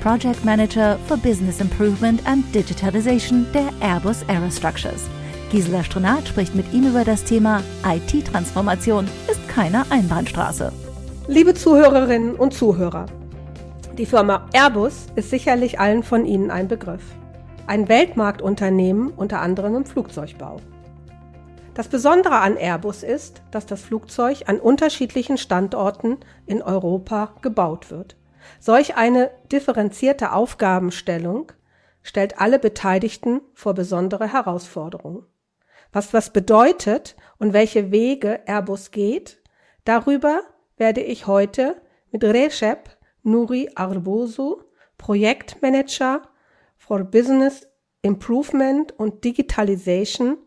Project 0.00 0.44
Manager 0.44 0.98
for 1.06 1.16
Business 1.16 1.60
Improvement 1.60 2.24
and 2.24 2.44
Digitalization 2.54 3.46
der 3.52 3.70
Airbus 3.80 4.24
Aerostructures. 4.28 5.08
Gisela 5.50 5.82
Stronat 5.82 6.28
spricht 6.28 6.54
mit 6.54 6.72
ihm 6.72 6.88
über 6.88 7.04
das 7.04 7.24
Thema 7.24 7.62
IT-Transformation 7.84 9.08
ist 9.30 9.48
keine 9.48 9.84
Einbahnstraße. 9.90 10.72
Liebe 11.26 11.54
Zuhörerinnen 11.54 12.36
und 12.36 12.54
Zuhörer, 12.54 13.06
die 13.96 14.06
Firma 14.06 14.46
Airbus 14.52 15.06
ist 15.16 15.30
sicherlich 15.30 15.80
allen 15.80 16.04
von 16.04 16.24
Ihnen 16.24 16.52
ein 16.52 16.68
Begriff. 16.68 17.02
Ein 17.66 17.88
Weltmarktunternehmen 17.88 19.10
unter 19.10 19.40
anderem 19.40 19.74
im 19.74 19.84
Flugzeugbau. 19.84 20.60
Das 21.74 21.88
Besondere 21.88 22.36
an 22.36 22.56
Airbus 22.56 23.02
ist, 23.02 23.42
dass 23.50 23.66
das 23.66 23.82
Flugzeug 23.82 24.42
an 24.46 24.60
unterschiedlichen 24.60 25.38
Standorten 25.38 26.18
in 26.46 26.62
Europa 26.62 27.32
gebaut 27.42 27.90
wird. 27.90 28.16
Solch 28.60 28.96
eine 28.96 29.30
differenzierte 29.50 30.32
Aufgabenstellung 30.32 31.52
stellt 32.02 32.40
alle 32.40 32.58
Beteiligten 32.58 33.40
vor 33.54 33.74
besondere 33.74 34.32
Herausforderungen. 34.32 35.26
Was 35.92 36.10
das 36.10 36.32
bedeutet 36.32 37.16
und 37.38 37.52
welche 37.52 37.90
Wege 37.90 38.40
Airbus 38.46 38.90
geht, 38.90 39.42
darüber 39.84 40.42
werde 40.76 41.00
ich 41.00 41.26
heute 41.26 41.80
mit 42.10 42.24
Recep 42.24 42.96
Nuri 43.22 43.70
Arbosu, 43.74 44.62
Projektmanager 44.96 46.22
for 46.76 47.04
Business 47.04 47.66
Improvement 48.02 48.92
und 48.92 49.24
Digitalization 49.24 50.38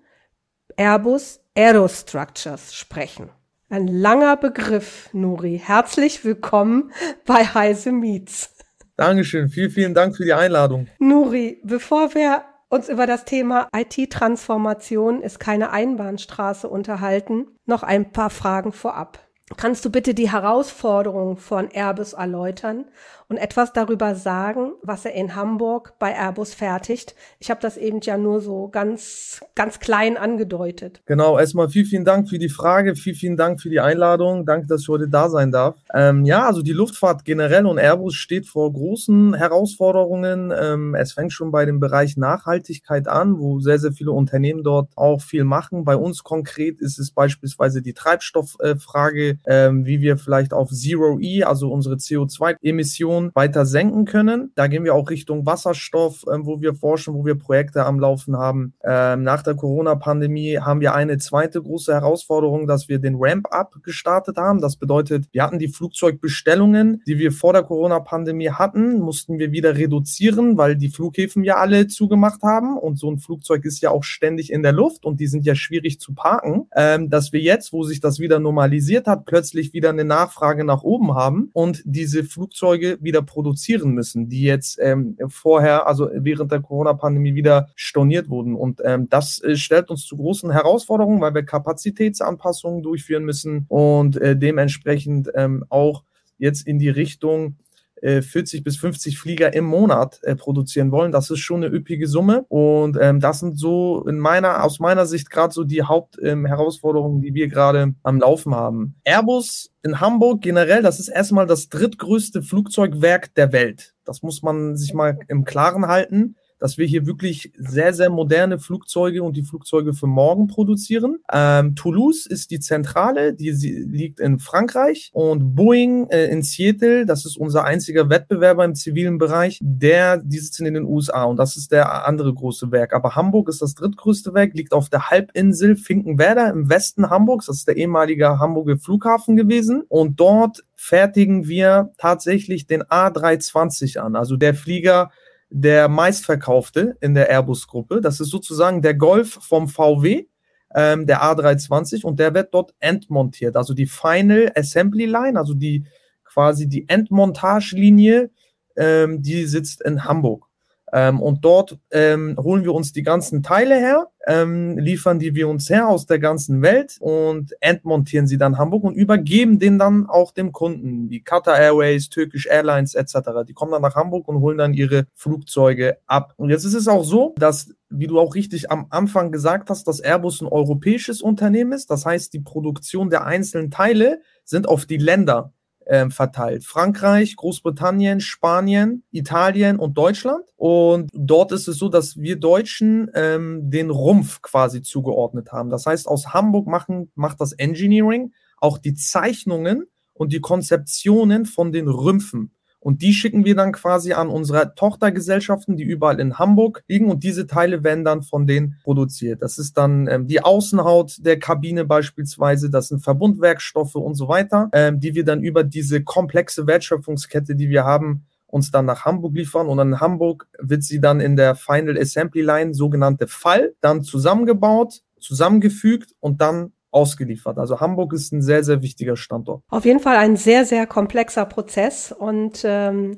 Airbus 0.77 1.41
Aerostructures 1.55 2.73
sprechen. 2.73 3.29
Ein 3.72 3.88
langer 3.88 4.36
Begriff, 4.36 5.08
Nuri. 5.14 5.58
Herzlich 5.58 6.25
willkommen 6.25 6.91
bei 7.25 7.45
Heise 7.45 7.94
Meets. 7.94 8.53
Dankeschön. 8.97 9.47
Vielen, 9.47 9.69
vielen 9.69 9.94
Dank 9.94 10.17
für 10.17 10.25
die 10.25 10.33
Einladung. 10.33 10.89
Nuri, 11.00 11.61
bevor 11.63 12.13
wir 12.13 12.44
uns 12.67 12.89
über 12.89 13.08
das 13.08 13.23
Thema 13.23 13.69
IT-Transformation 13.73 15.22
ist 15.22 15.39
keine 15.39 15.72
Einbahnstraße 15.72 16.67
unterhalten, 16.67 17.47
noch 17.66 17.83
ein 17.83 18.11
paar 18.11 18.30
Fragen 18.30 18.73
vorab. 18.73 19.19
Kannst 19.55 19.85
du 19.85 19.89
bitte 19.89 20.13
die 20.13 20.30
Herausforderungen 20.30 21.38
von 21.38 21.69
Airbus 21.72 22.11
erläutern 22.11 22.91
und 23.31 23.37
etwas 23.37 23.71
darüber 23.71 24.13
sagen, 24.13 24.73
was 24.83 25.05
er 25.05 25.13
in 25.13 25.35
Hamburg 25.35 25.93
bei 25.99 26.13
Airbus 26.13 26.53
fertigt? 26.53 27.15
Ich 27.39 27.49
habe 27.49 27.61
das 27.61 27.77
eben 27.77 28.01
ja 28.01 28.17
nur 28.17 28.41
so 28.41 28.67
ganz, 28.67 29.39
ganz 29.55 29.79
klein 29.79 30.17
angedeutet. 30.17 31.01
Genau, 31.05 31.39
erstmal 31.39 31.69
vielen, 31.69 31.85
vielen 31.85 32.05
Dank 32.05 32.27
für 32.27 32.39
die 32.39 32.49
Frage, 32.49 32.93
vielen, 32.93 33.15
vielen 33.15 33.38
Dank 33.38 33.61
für 33.61 33.69
die 33.69 33.79
Einladung. 33.79 34.45
Danke, 34.45 34.67
dass 34.67 34.81
ich 34.81 34.89
heute 34.89 35.07
da 35.07 35.29
sein 35.29 35.49
darf. 35.49 35.77
Ähm, 35.93 36.25
ja, 36.25 36.45
also 36.45 36.61
die 36.61 36.73
Luftfahrt 36.73 37.23
generell 37.23 37.65
und 37.65 37.77
Airbus 37.77 38.15
steht 38.15 38.47
vor 38.47 38.73
großen 38.73 39.33
Herausforderungen. 39.33 40.51
Ähm, 40.53 40.93
es 40.93 41.13
fängt 41.13 41.31
schon 41.31 41.51
bei 41.51 41.63
dem 41.63 41.79
Bereich 41.79 42.17
Nachhaltigkeit 42.17 43.07
an, 43.07 43.39
wo 43.39 43.61
sehr, 43.61 43.79
sehr 43.79 43.93
viele 43.93 44.11
Unternehmen 44.11 44.61
dort 44.61 44.89
auch 44.97 45.21
viel 45.21 45.45
machen. 45.45 45.85
Bei 45.85 45.95
uns 45.95 46.25
konkret 46.25 46.81
ist 46.81 46.99
es 46.99 47.11
beispielsweise 47.11 47.81
die 47.81 47.93
Treibstofffrage, 47.93 49.38
ähm, 49.47 49.85
wie 49.85 50.01
wir 50.01 50.17
vielleicht 50.17 50.53
auf 50.53 50.69
Zero 50.69 51.17
E, 51.22 51.44
also 51.44 51.72
unsere 51.72 51.95
CO2-Emissionen 51.95 53.20
weiter 53.35 53.65
senken 53.65 54.05
können. 54.05 54.51
Da 54.55 54.67
gehen 54.67 54.83
wir 54.83 54.95
auch 54.95 55.09
Richtung 55.09 55.45
Wasserstoff, 55.45 56.25
ähm, 56.33 56.45
wo 56.45 56.61
wir 56.61 56.73
forschen, 56.73 57.13
wo 57.13 57.25
wir 57.25 57.35
Projekte 57.35 57.85
am 57.85 57.99
Laufen 57.99 58.37
haben. 58.37 58.73
Ähm, 58.83 59.23
nach 59.23 59.43
der 59.43 59.55
Corona-Pandemie 59.55 60.57
haben 60.57 60.81
wir 60.81 60.95
eine 60.95 61.17
zweite 61.17 61.61
große 61.61 61.93
Herausforderung, 61.93 62.67
dass 62.67 62.89
wir 62.89 62.99
den 62.99 63.15
Ramp-up 63.19 63.75
gestartet 63.83 64.37
haben. 64.37 64.61
Das 64.61 64.75
bedeutet, 64.75 65.25
wir 65.31 65.43
hatten 65.43 65.59
die 65.59 65.67
Flugzeugbestellungen, 65.67 67.01
die 67.05 67.19
wir 67.19 67.31
vor 67.31 67.53
der 67.53 67.63
Corona-Pandemie 67.63 68.49
hatten, 68.49 68.99
mussten 68.99 69.39
wir 69.39 69.51
wieder 69.51 69.77
reduzieren, 69.77 70.57
weil 70.57 70.75
die 70.75 70.89
Flughäfen 70.89 71.43
ja 71.43 71.57
alle 71.57 71.88
zugemacht 71.88 72.41
haben 72.43 72.77
und 72.77 72.97
so 72.97 73.11
ein 73.11 73.19
Flugzeug 73.19 73.65
ist 73.65 73.81
ja 73.81 73.91
auch 73.91 74.03
ständig 74.03 74.51
in 74.51 74.63
der 74.63 74.71
Luft 74.71 75.05
und 75.05 75.19
die 75.19 75.27
sind 75.27 75.45
ja 75.45 75.55
schwierig 75.55 75.99
zu 75.99 76.13
parken. 76.13 76.67
Ähm, 76.75 77.09
dass 77.09 77.33
wir 77.33 77.39
jetzt, 77.39 77.73
wo 77.73 77.83
sich 77.83 77.99
das 77.99 78.19
wieder 78.19 78.39
normalisiert 78.39 79.07
hat, 79.07 79.25
plötzlich 79.25 79.73
wieder 79.73 79.89
eine 79.89 80.05
Nachfrage 80.05 80.63
nach 80.63 80.83
oben 80.83 81.13
haben 81.13 81.49
und 81.53 81.81
diese 81.85 82.23
Flugzeuge 82.23 82.97
wieder 83.03 83.22
produzieren 83.22 83.91
müssen, 83.91 84.29
die 84.29 84.41
jetzt 84.41 84.79
ähm, 84.81 85.17
vorher, 85.28 85.88
also 85.88 86.09
während 86.13 86.51
der 86.51 86.62
Corona-Pandemie 86.62 87.35
wieder 87.35 87.69
storniert 87.75 88.29
wurden. 88.29 88.56
Und 88.56 88.81
ähm, 88.84 89.07
das 89.09 89.41
äh, 89.44 89.56
stellt 89.56 89.89
uns 89.89 90.06
zu 90.06 90.17
großen 90.17 90.51
Herausforderungen, 90.51 91.22
weil 91.22 91.34
wir 91.34 91.44
Kapazitätsanpassungen 91.44 92.84
durchführen 92.84 93.23
müssen 93.23 93.66
und 93.67 94.17
äh, 94.17 94.38
dementsprechend 94.38 95.29
ähm, 95.35 95.66
auch 95.69 96.03
jetzt 96.38 96.67
in 96.67 96.79
die 96.79 96.89
Richtung 96.89 97.57
40 98.01 98.59
äh, 98.59 98.63
bis 98.63 98.78
50 98.78 99.19
Flieger 99.19 99.53
im 99.53 99.66
Monat 99.66 100.19
äh, 100.23 100.35
produzieren 100.35 100.91
wollen. 100.91 101.12
Das 101.12 101.29
ist 101.29 101.39
schon 101.39 101.63
eine 101.63 101.73
üppige 101.73 102.07
Summe. 102.07 102.45
Und 102.50 102.97
ähm, 103.00 103.19
das 103.19 103.39
sind 103.39 103.57
so 103.57 104.06
in 104.07 104.19
meiner, 104.19 104.63
aus 104.63 104.79
meiner 104.79 105.06
Sicht 105.06 105.29
gerade 105.29 105.53
so 105.53 105.63
die 105.63 105.84
Hauptherausforderungen, 105.84 107.17
ähm, 107.17 107.22
die 107.22 107.34
wir 107.34 107.47
gerade 107.47 107.94
am 108.03 108.19
Laufen 108.19 108.56
haben. 108.56 108.95
Airbus 109.03 109.72
in 109.84 110.00
Hamburg 110.00 110.41
generell, 110.41 110.81
das 110.81 111.00
ist 111.00 111.09
erstmal 111.09 111.45
das 111.45 111.69
drittgrößte 111.69 112.41
Flugzeugwerk 112.41 113.34
der 113.35 113.51
Welt. 113.51 113.94
Das 114.06 114.23
muss 114.23 114.41
man 114.41 114.75
sich 114.75 114.94
mal 114.94 115.19
im 115.28 115.45
Klaren 115.45 115.88
halten 115.88 116.35
dass 116.61 116.77
wir 116.77 116.85
hier 116.85 117.07
wirklich 117.07 117.51
sehr, 117.57 117.91
sehr 117.94 118.11
moderne 118.11 118.59
Flugzeuge 118.59 119.23
und 119.23 119.35
die 119.35 119.44
Flugzeuge 119.44 119.94
für 119.94 120.05
morgen 120.05 120.45
produzieren. 120.47 121.17
Ähm, 121.33 121.75
Toulouse 121.75 122.27
ist 122.27 122.51
die 122.51 122.59
Zentrale, 122.59 123.33
die 123.33 123.49
liegt 123.49 124.19
in 124.19 124.38
Frankreich 124.38 125.09
und 125.11 125.55
Boeing 125.55 126.07
äh, 126.09 126.27
in 126.27 126.44
Seattle, 126.44 127.07
das 127.07 127.25
ist 127.25 127.35
unser 127.35 127.63
einziger 127.66 128.09
Wettbewerber 128.09 128.63
im 128.63 128.75
zivilen 128.75 129.17
Bereich, 129.17 129.57
der, 129.61 130.17
die 130.17 130.38
sitzen 130.38 130.67
in 130.67 130.75
den 130.75 130.85
USA 130.85 131.23
und 131.23 131.38
das 131.38 131.57
ist 131.57 131.71
der 131.71 132.07
andere 132.07 132.31
große 132.31 132.71
Werk. 132.71 132.94
Aber 132.94 133.16
Hamburg 133.16 133.50
ist 133.50 133.63
das 133.63 133.73
drittgrößte 133.73 134.35
Werk, 134.35 134.53
liegt 134.53 134.73
auf 134.73 134.89
der 134.89 135.09
Halbinsel 135.09 135.75
Finkenwerder 135.75 136.51
im 136.51 136.69
Westen 136.69 137.09
Hamburgs, 137.09 137.47
das 137.47 137.57
ist 137.57 137.67
der 137.67 137.77
ehemalige 137.77 138.38
Hamburger 138.38 138.77
Flughafen 138.77 139.35
gewesen 139.35 139.81
und 139.89 140.19
dort 140.19 140.63
fertigen 140.75 141.47
wir 141.47 141.91
tatsächlich 141.97 142.67
den 142.67 142.83
A320 142.83 143.97
an, 143.97 144.16
also 144.16 144.38
der 144.38 144.53
Flieger, 144.53 145.09
der 145.51 145.89
meistverkaufte 145.89 146.95
in 147.01 147.13
der 147.13 147.29
Airbus-Gruppe. 147.29 148.01
Das 148.01 148.19
ist 148.19 148.29
sozusagen 148.29 148.81
der 148.81 148.95
Golf 148.95 149.38
vom 149.41 149.67
VW, 149.67 150.25
ähm, 150.73 151.06
der 151.06 151.22
A320, 151.22 152.06
und 152.06 152.19
der 152.19 152.34
wird 152.34 152.53
dort 152.53 152.73
endmontiert. 152.79 153.57
Also 153.57 153.73
die 153.73 153.85
Final 153.85 154.51
Assembly 154.56 155.06
Line, 155.06 155.38
also 155.38 155.53
die 155.53 155.85
quasi 156.23 156.69
die 156.69 156.88
Endmontagelinie, 156.88 158.31
ähm, 158.78 159.22
die 159.22 159.45
sitzt 159.45 159.81
in 159.81 160.06
Hamburg. 160.06 160.47
Ähm, 160.94 161.22
und 161.22 161.46
dort 161.46 161.78
ähm, 161.91 162.38
holen 162.38 162.63
wir 162.63 162.74
uns 162.74 162.91
die 162.91 163.03
ganzen 163.03 163.44
Teile 163.44 163.75
her, 163.75 164.07
ähm, 164.28 164.78
liefern 164.78 165.19
die 165.19 165.34
wir 165.35 165.47
uns 165.47 165.69
her 165.69 165.88
aus 165.88 166.06
der 166.06 166.19
ganzen 166.19 166.62
Welt 166.62 166.97
und 167.00 167.53
entmontieren 167.62 168.28
sie 168.28 168.38
dann 168.38 168.57
Hamburg 168.57 168.84
und 168.84 168.96
übergeben 168.96 169.57
den 169.57 169.80
dann 169.80 170.07
auch 170.07 170.31
dem 170.31 170.51
Kunden, 170.51 171.09
wie 171.09 171.24
Qatar 171.24 171.57
Airways, 171.57 172.09
Turkish 172.09 172.47
Airlines 172.47 172.94
etc. 172.94 173.16
Die 173.47 173.53
kommen 173.53 173.72
dann 173.72 173.81
nach 173.81 173.96
Hamburg 173.96 174.28
und 174.28 174.41
holen 174.41 174.57
dann 174.57 174.74
ihre 174.74 175.06
Flugzeuge 175.16 175.97
ab. 176.07 176.34
Und 176.38 176.50
jetzt 176.50 176.66
ist 176.66 176.75
es 176.75 176.88
auch 176.88 177.03
so, 177.03 177.34
dass 177.38 177.74
wie 177.90 178.07
du 178.07 178.19
auch 178.19 178.35
richtig 178.35 178.72
am 178.72 178.88
Anfang 178.90 179.31
gesagt 179.31 179.69
hast, 179.69 179.88
dass 179.88 180.00
Airbus 180.00 180.42
ein 180.42 180.48
europäisches 180.48 181.21
Unternehmen 181.21 181.74
ist. 181.74 181.89
Das 181.89 182.06
heißt, 182.06 182.33
die 182.33 182.39
Produktion 182.39 183.10
der 183.10 183.25
einzelnen 183.25 183.69
Teile 183.69 184.21
sind 184.45 184.68
auf 184.68 184.86
die 184.86 184.98
Länder 184.98 185.54
ähm, 185.91 186.09
verteilt. 186.09 186.63
Frankreich, 186.63 187.35
Großbritannien, 187.35 188.21
Spanien, 188.21 189.03
Italien 189.11 189.77
und 189.77 189.97
Deutschland. 189.97 190.45
Und 190.55 191.09
dort 191.13 191.51
ist 191.51 191.67
es 191.67 191.77
so, 191.77 191.89
dass 191.89 192.15
wir 192.15 192.38
Deutschen 192.38 193.11
ähm, 193.13 193.69
den 193.69 193.89
Rumpf 193.89 194.41
quasi 194.41 194.81
zugeordnet 194.81 195.51
haben. 195.51 195.69
Das 195.69 195.85
heißt, 195.85 196.07
aus 196.07 196.33
Hamburg 196.33 196.65
machen, 196.65 197.11
macht 197.15 197.41
das 197.41 197.51
Engineering 197.51 198.31
auch 198.57 198.77
die 198.77 198.93
Zeichnungen 198.93 199.88
und 200.13 200.31
die 200.31 200.39
Konzeptionen 200.39 201.45
von 201.45 201.73
den 201.73 201.89
Rümpfen. 201.89 202.55
Und 202.81 203.04
die 203.04 203.13
schicken 203.13 203.45
wir 203.45 203.56
dann 203.56 203.72
quasi 203.72 204.13
an 204.13 204.28
unsere 204.28 204.74
Tochtergesellschaften, 204.74 205.78
die 205.78 205.83
überall 205.83 206.19
in 206.19 206.39
Hamburg 206.39 206.83
liegen. 206.88 207.12
Und 207.12 207.24
diese 207.24 207.45
Teile 207.45 207.83
werden 207.83 208.04
dann 208.04 208.24
von 208.24 208.48
denen 208.48 208.80
produziert. 208.83 209.44
Das 209.44 209.60
ist 209.60 209.78
dann 209.78 210.07
ähm, 210.07 210.28
die 210.28 210.44
Außenhaut 210.44 211.18
der 211.19 211.38
Kabine 211.38 211.86
beispielsweise. 211.86 212.72
Das 212.72 212.88
sind 212.88 213.04
Verbundwerkstoffe 213.04 213.94
und 213.94 214.16
so 214.16 214.28
weiter, 214.28 214.69
ähm, 214.74 215.00
die 215.00 215.13
wir 215.13 215.24
dann 215.24 215.44
über 215.44 215.63
diese 215.63 216.04
komplexe 216.04 216.66
Wertschöpfungskette, 216.66 217.56
die 217.56 217.69
wir 217.69 217.86
haben, 217.86 218.25
uns 218.48 218.72
dann 218.72 218.86
nach 218.86 219.06
Hamburg 219.06 219.36
liefern 219.36 219.68
und 219.68 219.80
in 219.80 220.00
Hamburg 220.00 220.48
wird 220.60 220.84
sie 220.84 221.00
dann 221.00 221.22
in 221.22 221.36
der 221.36 221.56
Final 221.56 221.98
Assembly 221.98 222.42
Line, 222.42 222.74
sogenannte 222.74 223.27
Fall, 223.27 223.74
dann 223.80 224.04
zusammengebaut, 224.04 225.01
zusammengefügt 225.19 226.13
und 226.19 226.42
dann 226.42 226.74
ausgeliefert. 226.91 227.57
Also 227.57 227.79
Hamburg 227.79 228.13
ist 228.13 228.31
ein 228.31 228.41
sehr, 228.41 228.63
sehr 228.63 228.81
wichtiger 228.81 229.15
Standort. 229.15 229.63
Auf 229.69 229.85
jeden 229.85 229.99
Fall 229.99 230.17
ein 230.17 230.35
sehr, 230.35 230.65
sehr 230.65 230.85
komplexer 230.85 231.45
Prozess 231.45 232.11
und 232.11 232.61
ähm, 232.63 233.17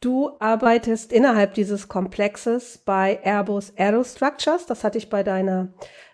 du 0.00 0.30
arbeitest 0.40 1.12
innerhalb 1.12 1.54
dieses 1.54 1.88
Komplexes 1.88 2.78
bei 2.78 3.20
Airbus 3.22 3.72
Aerostructures. 3.76 4.66
Das 4.66 4.84
hatte 4.84 4.98
ich 4.98 5.10
bei 5.10 5.22
deiner 5.22 5.68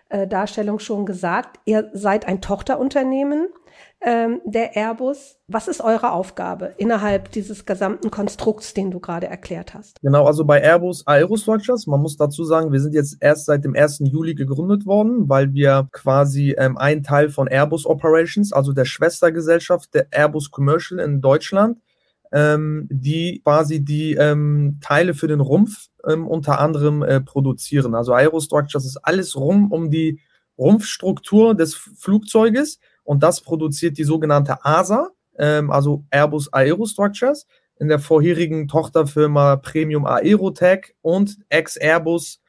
äh, 0.09 0.27
Darstellung 0.27 0.79
schon 0.79 1.05
gesagt. 1.05 1.59
Ihr 1.65 1.89
seid 1.93 2.27
ein 2.27 2.41
Tochterunternehmen 2.41 3.47
ähm, 4.01 4.41
der 4.45 4.75
Airbus. 4.75 5.37
Was 5.47 5.67
ist 5.67 5.81
eure 5.81 6.11
Aufgabe 6.11 6.73
innerhalb 6.77 7.31
dieses 7.31 7.65
gesamten 7.65 8.11
Konstrukts, 8.11 8.73
den 8.73 8.91
du 8.91 8.99
gerade 8.99 9.27
erklärt 9.27 9.73
hast? 9.73 9.99
Genau, 10.01 10.25
also 10.25 10.45
bei 10.45 10.61
Airbus 10.61 11.05
Aerostructures, 11.07 11.87
man 11.87 12.01
muss 12.01 12.17
dazu 12.17 12.43
sagen, 12.43 12.71
wir 12.71 12.79
sind 12.79 12.93
jetzt 12.93 13.17
erst 13.21 13.45
seit 13.45 13.63
dem 13.63 13.75
1. 13.75 13.99
Juli 14.05 14.35
gegründet 14.35 14.85
worden, 14.85 15.29
weil 15.29 15.53
wir 15.53 15.87
quasi 15.91 16.55
ähm, 16.57 16.77
ein 16.77 17.03
Teil 17.03 17.29
von 17.29 17.47
Airbus 17.47 17.85
Operations, 17.85 18.53
also 18.53 18.71
der 18.73 18.85
Schwestergesellschaft 18.85 19.93
der 19.93 20.07
Airbus 20.11 20.51
Commercial 20.51 20.99
in 20.99 21.21
Deutschland, 21.21 21.79
ähm, 22.31 22.87
die 22.91 23.41
quasi 23.43 23.83
die 23.83 24.13
ähm, 24.13 24.79
Teile 24.81 25.13
für 25.13 25.27
den 25.27 25.39
Rumpf 25.39 25.87
ähm, 26.07 26.27
unter 26.27 26.59
anderem 26.59 27.01
äh, 27.01 27.21
produzieren. 27.21 27.95
Also 27.95 28.13
Aerostructures 28.13 28.85
ist 28.85 28.97
alles 28.97 29.35
rum 29.35 29.71
um 29.71 29.89
die 29.89 30.19
Rumpfstruktur 30.57 31.55
des 31.55 31.75
Flugzeuges 31.75 32.79
und 33.07 33.23
das 33.23 33.39
produziert 33.39 33.97
die 33.97 34.03
sogenannte 34.03 34.65
ASA, 34.65 35.11
ähm, 35.39 35.71
also 35.71 36.03
Airbus 36.09 36.51
Aerostructures, 36.51 37.47
in 37.79 37.87
der 37.87 37.99
vorherigen 37.99 38.67
Tochterfirma 38.67 39.55
Premium 39.55 40.05
Aerotech 40.05 40.93
und 41.01 41.37
Ex-Airbus 41.47 42.41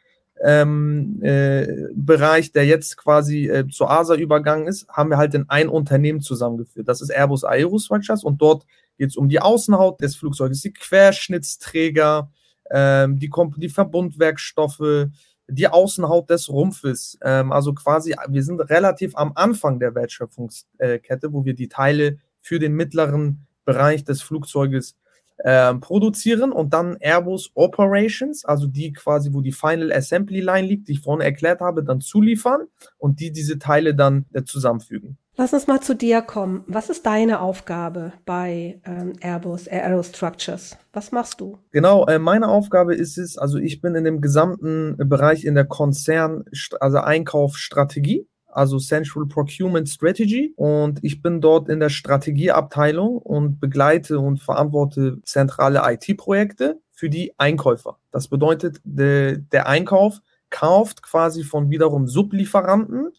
ähm, 0.45 1.23
äh, 1.23 1.87
Bereich, 1.95 2.51
der 2.51 2.67
jetzt 2.67 2.97
quasi 2.97 3.47
äh, 3.47 3.69
zur 3.69 3.89
ASA 3.89 4.17
übergangen 4.17 4.67
ist, 4.67 4.89
haben 4.89 5.11
wir 5.11 5.17
halt 5.17 5.35
in 5.35 5.49
ein 5.49 5.69
Unternehmen 5.69 6.23
zusammengeführt. 6.23 6.89
Das 6.89 7.03
ist 7.03 7.11
Airbus 7.11 7.45
Aerostructures 7.45 8.25
und 8.25 8.43
dort 8.43 8.67
geht 8.97 9.11
es 9.11 9.17
um 9.17 9.29
die 9.29 9.41
Außenhaut 9.41 10.01
des 10.01 10.17
Flugzeuges, 10.17 10.61
die 10.63 10.73
Querschnittsträger, 10.73 12.33
ähm, 12.73 13.17
die, 13.21 13.31
die 13.59 13.69
Verbundwerkstoffe, 13.69 15.07
die 15.49 15.69
Außenhaut 15.69 16.31
des 16.31 16.49
Rumpfes. 16.49 17.19
Ähm, 17.23 17.53
also 17.53 17.73
quasi, 17.73 18.15
wir 18.29 18.43
sind 18.43 18.61
relativ 18.61 19.17
am 19.17 19.33
Anfang 19.35 19.81
der 19.81 19.95
Wertschöpfungskette, 19.95 21.33
wo 21.33 21.45
wir 21.45 21.55
die 21.55 21.69
Teile 21.69 22.19
für 22.41 22.59
den 22.59 22.75
mittleren 22.75 23.47
Bereich 23.65 24.05
des 24.05 24.23
Flugzeuges 24.23 24.97
äh, 25.39 25.75
produzieren 25.75 26.53
und 26.53 26.75
dann 26.75 26.97
Airbus 27.01 27.51
Operations, 27.55 28.45
also 28.45 28.67
die 28.67 28.93
quasi, 28.93 29.33
wo 29.33 29.41
die 29.41 29.53
Final 29.53 29.93
Assembly 29.93 30.41
Line 30.41 30.67
liegt, 30.67 30.89
die 30.89 30.93
ich 30.93 31.01
vorhin 31.01 31.25
erklärt 31.25 31.61
habe, 31.61 31.85
dann 31.85 32.01
zuliefern 32.01 32.63
und 32.97 33.21
die 33.21 33.33
diese 33.33 33.59
Teile 33.59 33.95
dann 33.95 34.27
äh, 34.33 34.43
zusammenfügen. 34.43 35.19
Lass 35.41 35.53
uns 35.53 35.69
mal 35.69 35.81
zu 35.81 35.95
dir 35.95 36.21
kommen. 36.21 36.65
Was 36.67 36.91
ist 36.91 37.07
deine 37.07 37.41
Aufgabe 37.41 38.13
bei 38.25 38.81
ähm, 38.85 39.13
Airbus 39.21 39.69
Aerostructures? 39.69 40.77
Was 40.93 41.13
machst 41.13 41.41
du? 41.41 41.59
Genau, 41.71 42.07
äh, 42.07 42.19
meine 42.19 42.49
Aufgabe 42.49 42.97
ist 42.97 43.19
es, 43.19 43.39
also 43.39 43.57
ich 43.59 43.81
bin 43.81 43.95
in 43.95 44.03
dem 44.03 44.21
gesamten 44.21 44.97
Bereich 44.97 45.45
in 45.45 45.55
der 45.55 45.67
Konzern, 45.67 46.43
also 46.81 46.99
Einkaufsstrategie, 46.99 48.27
also 48.49 48.79
Central 48.79 49.27
Procurement 49.27 49.89
Strategy. 49.89 50.53
Und 50.57 51.03
ich 51.03 51.23
bin 51.23 51.41
dort 51.41 51.69
in 51.69 51.81
der 51.81 51.91
Strategieabteilung 51.91 53.19
und 53.19 53.61
begleite 53.61 54.19
und 54.19 54.41
verantworte 54.41 55.21
zentrale 55.25 55.83
IT-Projekte 55.85 56.81
für 56.91 57.09
die 57.09 57.33
Einkäufer. 57.39 57.99
Das 58.11 58.29
bedeutet, 58.29 58.81
de, 58.85 59.39
der 59.53 59.69
Einkauf 59.69 60.21
kauft 60.51 61.03
quasi 61.03 61.45
von 61.45 61.71
wiederum 61.71 62.09
Sublieferanten 62.09 63.13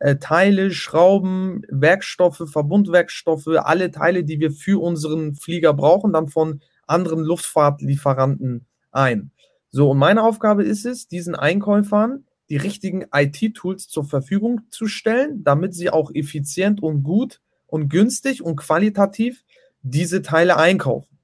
äh, 0.00 0.16
Teile, 0.16 0.70
Schrauben, 0.70 1.62
Werkstoffe, 1.68 2.44
Verbundwerkstoffe, 2.46 3.48
alle 3.48 3.90
Teile, 3.90 4.24
die 4.24 4.40
wir 4.40 4.52
für 4.52 4.80
unseren 4.80 5.34
Flieger 5.34 5.74
brauchen, 5.74 6.12
dann 6.12 6.28
von 6.28 6.60
anderen 6.86 7.24
Luftfahrtlieferanten 7.24 8.66
ein. 8.92 9.32
So, 9.70 9.90
und 9.90 9.98
meine 9.98 10.22
Aufgabe 10.22 10.64
ist 10.64 10.86
es, 10.86 11.08
diesen 11.08 11.34
Einkäufern 11.34 12.24
die 12.50 12.56
richtigen 12.56 13.06
IT-Tools 13.12 13.88
zur 13.88 14.04
Verfügung 14.04 14.62
zu 14.70 14.86
stellen, 14.86 15.44
damit 15.44 15.74
sie 15.74 15.90
auch 15.90 16.10
effizient 16.14 16.82
und 16.82 17.02
gut 17.02 17.40
und 17.66 17.88
günstig 17.88 18.42
und 18.42 18.56
qualitativ 18.56 19.44
diese 19.82 20.22
Teile 20.22 20.56
einkaufen. 20.56 21.18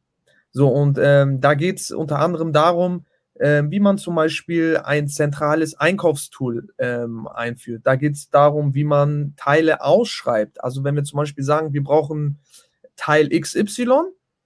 So, 0.50 0.69
und 0.69 0.99
ähm, 1.00 1.41
da 1.41 1.55
geht 1.55 1.81
es 1.81 1.91
unter 1.91 2.21
anderem 2.21 2.53
darum, 2.53 3.06
ähm, 3.41 3.71
wie 3.73 3.81
man 3.81 3.99
zum 3.99 4.15
Beispiel 4.15 4.81
ein 4.85 5.09
zentrales 5.09 5.75
Einkaufstool 5.75 6.69
ähm, 6.79 7.26
einführt. 7.26 7.82
Da 7.85 7.97
geht 7.97 8.15
es 8.15 8.31
darum, 8.31 8.75
wie 8.75 8.85
man 8.85 9.35
Teile 9.37 9.82
ausschreibt. 9.82 10.62
Also 10.62 10.85
wenn 10.85 10.94
wir 10.94 11.03
zum 11.03 11.17
Beispiel 11.17 11.43
sagen, 11.43 11.73
wir 11.73 11.82
brauchen 11.82 12.38
Teil 12.94 13.29
XY, 13.29 14.03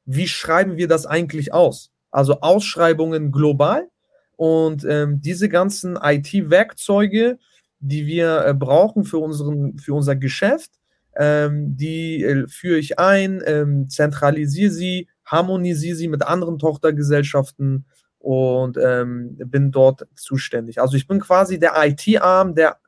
wie 0.06 0.26
schreiben 0.26 0.78
wir 0.78 0.88
das 0.88 1.04
eigentlich 1.04 1.52
aus? 1.52 1.92
Also 2.10 2.40
Ausschreibungen 2.40 3.30
global 3.30 3.90
und 4.38 4.86
ähm, 4.88 5.20
diese 5.20 5.48
ganzen 5.48 5.98
IT-Werkzeuge, 6.00 7.38
die 7.80 8.06
wir 8.06 8.46
äh, 8.46 8.54
brauchen 8.54 9.02
für, 9.02 9.18
unseren, 9.18 9.76
für 9.78 9.94
unser 9.94 10.14
Geschäft, 10.14 10.70
ähm, 11.16 11.76
die 11.76 12.22
äh, 12.22 12.46
führe 12.46 12.78
ich 12.78 13.00
ein, 13.00 13.42
ähm, 13.44 13.88
zentralisiere 13.88 14.70
sie, 14.70 15.08
harmonisiere 15.24 15.96
sie 15.96 16.06
mit 16.06 16.22
anderen 16.22 16.60
Tochtergesellschaften 16.60 17.86
und 18.20 18.78
ähm, 18.80 19.36
bin 19.44 19.72
dort 19.72 20.06
zuständig. 20.14 20.80
Also 20.80 20.96
ich 20.96 21.08
bin 21.08 21.18
quasi 21.18 21.58
der 21.58 21.72
IT-Arm 21.76 22.54
der 22.54 22.78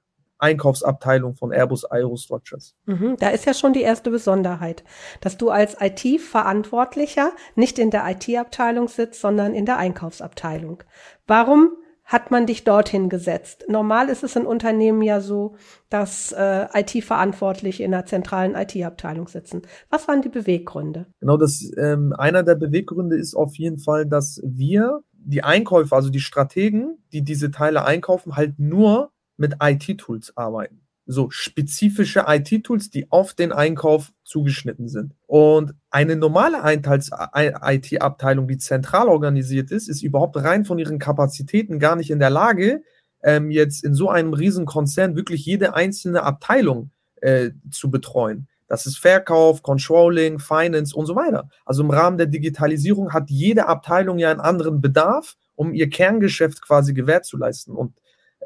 Einkaufsabteilung 0.41 1.35
von 1.35 1.52
Airbus 1.52 1.85
Aerostructures. 1.85 2.75
Mhm, 2.87 3.17
da 3.19 3.29
ist 3.29 3.44
ja 3.44 3.55
schon 3.55 3.73
die 3.73 3.82
erste 3.82 4.11
Besonderheit, 4.11 4.85
dass 5.20 5.37
du 5.37 5.50
als 5.50 5.76
IT-Verantwortlicher 5.81 7.32
nicht 7.55 7.79
in 7.79 7.91
der 7.91 8.08
IT-Abteilung 8.08 8.88
sitzt, 8.88 9.20
sondern 9.20 9.55
in 9.55 9.67
der 9.67 9.76
Einkaufsabteilung. 9.76 10.82
Warum 11.30 11.76
hat 12.02 12.32
man 12.32 12.44
dich 12.44 12.64
dorthin 12.64 13.08
gesetzt? 13.08 13.64
Normal 13.68 14.08
ist 14.08 14.24
es 14.24 14.34
in 14.34 14.46
Unternehmen 14.46 15.00
ja 15.00 15.20
so, 15.20 15.54
dass 15.88 16.32
äh, 16.32 16.66
IT-Verantwortliche 16.74 17.84
in 17.84 17.92
der 17.92 18.04
zentralen 18.04 18.56
IT-Abteilung 18.56 19.28
sitzen. 19.28 19.62
Was 19.90 20.08
waren 20.08 20.22
die 20.22 20.28
Beweggründe? 20.28 21.06
Genau, 21.20 21.36
das 21.36 21.70
ähm, 21.78 22.12
einer 22.18 22.42
der 22.42 22.56
Beweggründe 22.56 23.16
ist 23.16 23.36
auf 23.36 23.54
jeden 23.54 23.78
Fall, 23.78 24.06
dass 24.06 24.40
wir 24.44 25.04
die 25.12 25.44
Einkäufer, 25.44 25.94
also 25.94 26.10
die 26.10 26.18
Strategen, 26.18 26.98
die 27.12 27.22
diese 27.22 27.52
Teile 27.52 27.84
einkaufen, 27.84 28.34
halt 28.34 28.58
nur 28.58 29.12
mit 29.36 29.58
IT-Tools 29.62 30.36
arbeiten. 30.36 30.79
So 31.12 31.31
spezifische 31.31 32.25
IT-Tools, 32.26 32.90
die 32.90 33.11
auf 33.11 33.35
den 33.35 33.52
Einkauf 33.52 34.12
zugeschnitten 34.25 34.88
sind. 34.88 35.14
Und 35.26 35.75
eine 35.90 36.17
normale 36.17 36.59
IT-Abteilung, 36.64 38.47
die 38.49 38.59
zentral 38.59 39.09
organisiert 39.09 39.71
ist, 39.71 39.88
ist 39.88 40.02
überhaupt 40.02 40.37
rein 40.37 40.64
von 40.64 40.79
ihren 40.79 40.99
Kapazitäten 40.99 41.79
gar 41.79 41.97
nicht 41.97 42.11
in 42.11 42.21
der 42.21 42.31
Lage, 42.31 42.83
ähm, 43.23 43.50
jetzt 43.50 43.85
in 43.85 43.95
so 43.95 44.09
einem 44.09 44.33
riesen 44.33 44.67
Konzern 44.67 45.17
wirklich 45.17 45.45
jede 45.45 45.75
einzelne 45.75 46.23
Abteilung 46.23 46.90
äh, 47.21 47.50
zu 47.71 47.90
betreuen. 47.90 48.49
Das 48.71 48.87
ist 48.87 48.99
Verkauf, 48.99 49.62
Controlling, 49.62 50.38
Finance 50.38 50.95
und 50.95 51.07
so 51.07 51.17
weiter. 51.17 51.49
Also 51.64 51.83
im 51.83 51.90
Rahmen 51.90 52.19
der 52.19 52.29
Digitalisierung 52.29 53.12
hat 53.12 53.29
jede 53.29 53.67
Abteilung 53.67 54.19
ja 54.19 54.31
einen 54.31 54.38
anderen 54.38 54.81
Bedarf, 54.81 55.37
um 55.57 55.75
ihr 55.75 55.90
Kerngeschäft 55.90 56.62
quasi 56.62 56.95
gewährleisten. 56.95 57.75
Und 57.75 57.95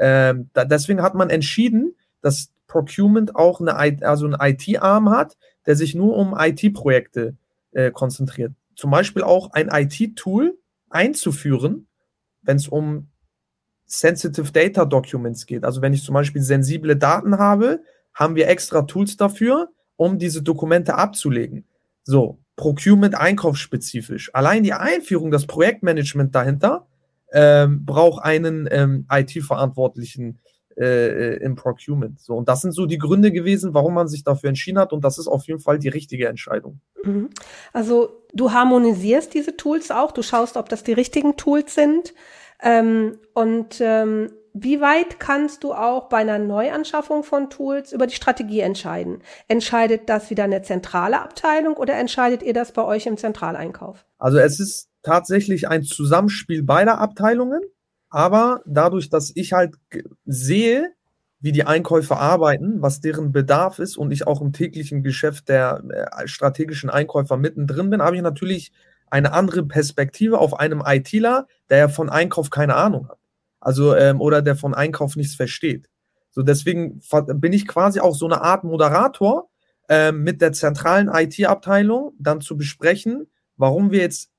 ähm, 0.00 0.49
da, 0.54 0.64
deswegen 0.64 1.02
hat 1.02 1.14
man 1.14 1.28
entschieden, 1.28 1.94
dass 2.23 2.49
Procurement 2.74 3.36
auch 3.36 3.60
eine, 3.60 3.76
also 4.04 4.26
einen 4.26 4.36
IT-Arm 4.40 5.10
hat, 5.10 5.36
der 5.64 5.76
sich 5.76 5.94
nur 5.94 6.16
um 6.16 6.34
IT-Projekte 6.36 7.36
äh, 7.70 7.92
konzentriert. 7.92 8.52
Zum 8.74 8.90
Beispiel 8.90 9.22
auch 9.22 9.52
ein 9.52 9.68
IT-Tool 9.68 10.58
einzuführen, 10.90 11.86
wenn 12.42 12.56
es 12.56 12.66
um 12.66 13.10
Sensitive 13.86 14.50
Data 14.50 14.86
Documents 14.86 15.46
geht. 15.46 15.64
Also 15.64 15.82
wenn 15.82 15.92
ich 15.92 16.02
zum 16.02 16.14
Beispiel 16.14 16.42
sensible 16.42 16.96
Daten 16.96 17.38
habe, 17.38 17.80
haben 18.12 18.34
wir 18.34 18.48
extra 18.48 18.82
Tools 18.82 19.16
dafür, 19.16 19.68
um 19.94 20.18
diese 20.18 20.42
Dokumente 20.42 20.96
abzulegen. 20.96 21.68
So, 22.02 22.40
Procurement 22.56 23.14
einkaufsspezifisch. 23.14 24.34
Allein 24.34 24.64
die 24.64 24.72
Einführung, 24.72 25.30
das 25.30 25.46
Projektmanagement 25.46 26.34
dahinter 26.34 26.88
ähm, 27.32 27.84
braucht 27.84 28.24
einen 28.24 28.66
ähm, 28.68 29.06
IT-Verantwortlichen 29.08 30.40
äh, 30.78 31.36
im 31.36 31.54
Procurement. 31.54 32.20
So, 32.20 32.34
und 32.34 32.48
das 32.48 32.60
sind 32.60 32.72
so 32.72 32.86
die 32.86 32.98
Gründe 32.98 33.32
gewesen, 33.32 33.74
warum 33.74 33.94
man 33.94 34.08
sich 34.08 34.24
dafür 34.24 34.48
entschieden 34.48 34.78
hat. 34.78 34.92
Und 34.92 35.04
das 35.04 35.18
ist 35.18 35.28
auf 35.28 35.46
jeden 35.46 35.60
Fall 35.60 35.78
die 35.78 35.88
richtige 35.88 36.28
Entscheidung. 36.28 36.80
Mhm. 37.04 37.30
Also 37.72 38.24
du 38.32 38.52
harmonisierst 38.52 39.34
diese 39.34 39.56
Tools 39.56 39.90
auch, 39.90 40.12
du 40.12 40.22
schaust, 40.22 40.56
ob 40.56 40.68
das 40.68 40.82
die 40.84 40.92
richtigen 40.92 41.36
Tools 41.36 41.74
sind. 41.74 42.14
Ähm, 42.62 43.18
und 43.34 43.80
ähm, 43.80 44.30
wie 44.56 44.80
weit 44.80 45.18
kannst 45.18 45.64
du 45.64 45.74
auch 45.74 46.08
bei 46.08 46.18
einer 46.18 46.38
Neuanschaffung 46.38 47.24
von 47.24 47.50
Tools 47.50 47.92
über 47.92 48.06
die 48.06 48.14
Strategie 48.14 48.60
entscheiden? 48.60 49.18
Entscheidet 49.48 50.08
das 50.08 50.30
wieder 50.30 50.44
eine 50.44 50.62
zentrale 50.62 51.20
Abteilung 51.20 51.76
oder 51.76 51.94
entscheidet 51.94 52.44
ihr 52.44 52.54
das 52.54 52.70
bei 52.70 52.84
euch 52.84 53.06
im 53.06 53.16
Zentraleinkauf? 53.16 54.06
Also 54.16 54.38
es 54.38 54.60
ist 54.60 54.88
tatsächlich 55.02 55.68
ein 55.68 55.82
Zusammenspiel 55.82 56.62
beider 56.62 56.98
Abteilungen, 56.98 57.62
aber 58.14 58.62
dadurch, 58.64 59.11
dass 59.11 59.33
ich 59.35 59.52
halt 59.54 59.75
sehe, 60.25 60.92
wie 61.40 61.50
die 61.50 61.66
Einkäufer 61.66 62.21
arbeiten, 62.21 62.80
was 62.80 63.00
deren 63.00 63.33
Bedarf 63.33 63.80
ist 63.80 63.97
und 63.97 64.12
ich 64.12 64.25
auch 64.25 64.40
im 64.40 64.52
täglichen 64.52 65.02
Geschäft 65.02 65.49
der 65.49 65.83
äh, 65.90 66.28
strategischen 66.28 66.90
Einkäufer 66.90 67.37
mittendrin 67.37 67.90
bin, 67.90 68.00
habe 68.00 68.14
ich 68.14 68.23
natürlich 68.23 68.71
eine 69.11 69.33
andere 69.33 69.64
Perspektive 69.64 70.38
auf 70.38 70.61
einem 70.61 70.80
ITler, 70.87 71.49
der 71.71 71.78
ja 71.78 71.88
von 71.88 72.09
Einkauf 72.09 72.50
keine 72.50 72.76
Ahnung 72.76 73.09
hat. 73.09 73.18
Also, 73.59 73.97
ähm, 73.97 74.21
oder 74.21 74.42
der 74.42 74.54
von 74.54 74.75
Einkauf 74.75 75.16
nichts 75.16 75.35
versteht. 75.35 75.88
So, 76.30 76.42
deswegen 76.42 77.00
bin 77.35 77.52
ich 77.52 77.66
quasi 77.66 77.99
auch 77.99 78.14
so 78.14 78.26
eine 78.26 78.42
Art 78.42 78.62
Moderator 78.62 79.49
ähm, 79.88 80.23
mit 80.23 80.40
der 80.40 80.52
zentralen 80.52 81.09
IT-Abteilung, 81.09 82.12
dann 82.21 82.40
zu 82.42 82.56
besprechen, 82.56 83.26
warum 83.56 83.90
wir 83.90 84.02
jetzt 84.02 84.30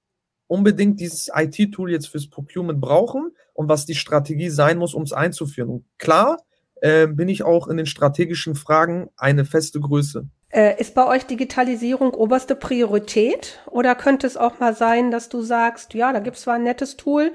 unbedingt 0.48 1.00
dieses 1.00 1.30
IT-Tool 1.34 1.92
jetzt 1.92 2.08
fürs 2.08 2.30
Procurement 2.30 2.80
brauchen 2.80 3.32
und 3.54 3.70
was 3.70 3.86
die 3.86 3.96
Strategie 3.96 4.50
sein 4.50 4.78
muss, 4.78 4.94
um 4.94 5.04
es 5.04 5.14
einzuführen. 5.14 5.70
Und 5.70 5.86
klar 5.98 6.38
äh, 6.82 7.08
bin 7.08 7.30
ich 7.30 7.44
auch 7.44 7.68
in 7.68 7.78
den 7.78 7.86
strategischen 7.86 8.56
Fragen 8.56 9.10
eine 9.18 9.46
feste 9.46 9.80
Größe. 9.80 10.28
Äh, 10.50 10.80
ist 10.80 10.96
bei 10.96 11.06
euch 11.08 11.26
Digitalisierung 11.26 12.14
oberste 12.14 12.56
Priorität? 12.56 13.60
Oder 13.70 13.96
könnte 13.96 14.28
es 14.28 14.38
auch 14.38 14.60
mal 14.60 14.76
sein, 14.76 15.12
dass 15.12 15.30
du 15.30 15.42
sagst, 15.42 15.94
ja, 15.94 16.14
da 16.14 16.20
gibt 16.20 16.38
es 16.38 16.44
zwar 16.44 16.56
ein 16.56 16.64
nettes 16.64 16.96
Tool, 16.96 17.32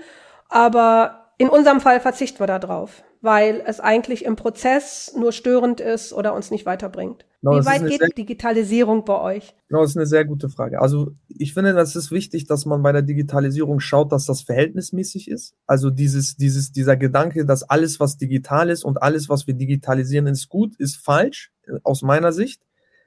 aber 0.49 1.33
in 1.39 1.49
unserem 1.49 1.81
Fall 1.81 2.01
verzichten 2.01 2.41
wir 2.41 2.47
da 2.47 2.59
drauf, 2.59 3.03
weil 3.21 3.63
es 3.67 3.81
eigentlich 3.81 4.25
im 4.25 4.37
Prozess 4.37 5.15
nur 5.17 5.33
störend 5.33 5.81
ist 5.81 6.13
oder 6.13 6.35
uns 6.35 6.51
nicht 6.51 6.67
weiterbringt? 6.67 7.25
Genau, 7.43 7.59
Wie 7.59 7.65
weit 7.65 7.87
geht 7.87 8.03
die 8.03 8.15
Digitalisierung 8.15 9.05
bei 9.05 9.19
euch? 9.19 9.55
Genau, 9.69 9.81
das 9.81 9.93
ist 9.93 9.97
eine 9.97 10.07
sehr 10.07 10.27
gute 10.27 10.51
Frage. 10.51 10.81
Also 10.81 11.13
ich 11.29 11.55
finde, 11.55 11.73
das 11.73 11.97
ist 11.97 12.11
wichtig, 12.11 12.47
dass 12.47 12.67
man 12.67 12.83
bei 12.83 12.93
der 12.93 13.01
Digitalisierung 13.01 13.81
schaut, 13.81 14.13
dass 14.13 14.27
das 14.27 14.43
verhältnismäßig 14.43 15.31
ist. 15.31 15.55
Also 15.67 15.89
dieses, 15.89 16.37
dieses, 16.37 16.73
dieser 16.73 16.99
Gedanke, 16.99 17.47
dass 17.47 17.63
alles, 17.63 17.99
was 17.99 18.19
digital 18.19 18.69
ist 18.69 18.85
und 18.85 19.03
alles, 19.03 19.31
was 19.31 19.47
wir 19.47 19.55
digitalisieren, 19.55 20.27
ist 20.27 20.51
gut, 20.51 20.77
ist 20.77 20.97
falsch, 20.97 21.51
aus 21.83 22.03
meiner 22.03 22.33
Sicht. 22.33 22.63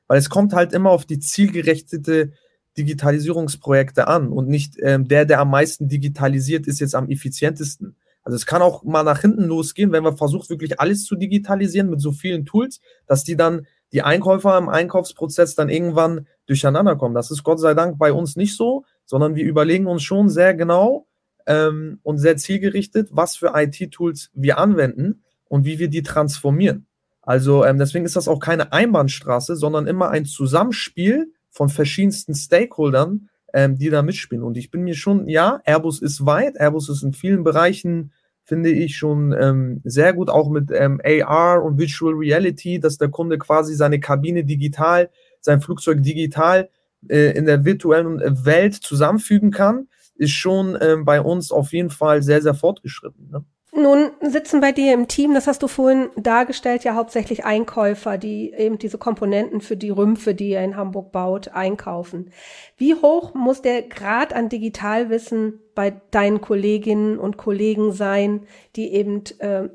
Weil 0.08 0.18
es 0.18 0.30
kommt 0.30 0.54
halt 0.54 0.74
immer 0.74 0.90
auf 0.90 1.06
die 1.06 1.20
zielgerechtete 1.20 2.32
Digitalisierungsprojekte 2.75 4.08
an 4.08 4.30
und 4.30 4.48
nicht 4.48 4.78
ähm, 4.82 5.08
der, 5.08 5.25
der 5.25 5.42
am 5.42 5.52
meisten 5.52 5.88
digitalisiert, 5.90 6.66
ist 6.66 6.80
jetzt 6.80 6.96
am 6.96 7.08
effizientesten. 7.08 7.98
Also 8.24 8.36
es 8.36 8.46
kann 8.46 8.62
auch 8.62 8.84
mal 8.84 9.04
nach 9.04 9.22
hinten 9.22 9.44
losgehen, 9.44 9.92
wenn 9.92 10.04
man 10.04 10.18
versucht, 10.18 10.50
wirklich 10.50 10.80
alles 10.80 11.04
zu 11.04 11.16
digitalisieren 11.16 11.90
mit 11.90 12.02
so 12.02 12.12
vielen 12.12 12.46
Tools, 12.46 12.80
dass 13.06 13.24
die 13.24 13.36
dann 13.36 13.68
die 13.93 14.01
Einkäufer 14.01 14.57
im 14.57 14.69
Einkaufsprozess 14.69 15.55
dann 15.55 15.69
irgendwann 15.69 16.27
durcheinander 16.47 16.95
kommen. 16.95 17.15
Das 17.15 17.31
ist 17.31 17.43
Gott 17.43 17.59
sei 17.59 17.73
Dank 17.73 17.97
bei 17.97 18.12
uns 18.12 18.35
nicht 18.35 18.57
so, 18.57 18.85
sondern 19.05 19.35
wir 19.35 19.45
überlegen 19.45 19.88
uns 19.88 20.03
schon 20.03 20.29
sehr 20.29 20.55
genau 20.55 21.07
ähm, 21.45 22.00
und 22.03 22.17
sehr 22.17 22.35
zielgerichtet, 22.38 23.09
was 23.12 23.35
für 23.35 23.53
IT-Tools 23.55 24.31
wir 24.33 24.57
anwenden 24.57 25.23
und 25.47 25.65
wie 25.65 25.77
wir 25.77 25.89
die 25.89 26.01
transformieren. 26.01 26.88
Also 27.21 27.63
ähm, 27.63 27.77
deswegen 27.77 28.05
ist 28.05 28.15
das 28.15 28.27
auch 28.27 28.39
keine 28.39 28.73
Einbahnstraße, 28.73 29.55
sondern 29.55 29.88
immer 29.88 30.09
ein 30.09 30.25
Zusammenspiel 30.25 31.31
von 31.51 31.69
verschiedensten 31.69 32.33
Stakeholdern, 32.33 33.29
ähm, 33.53 33.77
die 33.77 33.89
da 33.89 34.01
mitspielen. 34.01 34.43
Und 34.43 34.57
ich 34.57 34.71
bin 34.71 34.83
mir 34.83 34.95
schon, 34.95 35.29
ja, 35.29 35.62
Airbus 35.63 36.01
ist 36.01 36.25
weit, 36.25 36.59
Airbus 36.59 36.89
ist 36.89 37.03
in 37.03 37.13
vielen 37.13 37.43
Bereichen 37.43 38.12
finde 38.43 38.71
ich 38.71 38.97
schon 38.97 39.33
ähm, 39.39 39.81
sehr 39.83 40.13
gut, 40.13 40.29
auch 40.29 40.50
mit 40.50 40.69
ähm, 40.71 41.01
AR 41.03 41.63
und 41.63 41.77
Virtual 41.77 42.13
Reality, 42.13 42.79
dass 42.79 42.97
der 42.97 43.09
Kunde 43.09 43.38
quasi 43.38 43.73
seine 43.73 44.00
Kabine 44.00 44.43
digital, 44.43 45.09
sein 45.39 45.62
Flugzeug 45.62 46.03
digital 46.03 46.69
äh, 47.07 47.38
in 47.38 47.45
der 47.45 47.65
virtuellen 47.65 48.19
Welt 48.45 48.75
zusammenfügen 48.75 49.51
kann, 49.51 49.88
ist 50.15 50.31
schon 50.31 50.77
ähm, 50.81 51.05
bei 51.05 51.21
uns 51.21 51.51
auf 51.51 51.73
jeden 51.73 51.89
Fall 51.89 52.21
sehr, 52.21 52.41
sehr 52.41 52.53
fortgeschritten. 52.53 53.29
Ne? 53.31 53.45
Nun 53.75 54.12
sitzen 54.22 54.62
bei 54.62 54.72
dir 54.72 54.94
im 54.94 55.08
Team, 55.08 55.34
das 55.34 55.48
hast 55.48 55.63
du 55.63 55.68
vorhin 55.68 56.12
dargestellt, 56.15 56.84
ja 56.84 56.94
hauptsächlich 56.94 57.44
Einkäufer, 57.44 58.20
die 58.20 58.53
eben 58.53 58.77
diese 58.77 59.00
Komponenten 59.00 59.62
für 59.62 59.75
die 59.75 59.89
Rümpfe, 59.89 60.36
die 60.36 60.50
ihr 60.50 60.62
in 60.62 60.77
Hamburg 60.77 61.12
baut, 61.12 61.48
einkaufen. 61.48 62.32
Wie 62.77 62.94
hoch 62.94 63.34
muss 63.34 63.63
der 63.63 63.82
Grad 63.82 64.32
an 64.32 64.48
Digitalwissen 64.48 65.60
bei 65.74 66.00
deinen 66.12 66.39
Kolleginnen 66.39 67.18
und 67.18 67.38
Kollegen 67.38 67.92
sein, 67.92 68.46
die 68.75 68.94
eben 68.94 69.24
äh, 69.39 69.70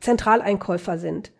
Zentraleinkäufer 0.00 0.98
sind? 0.98 1.32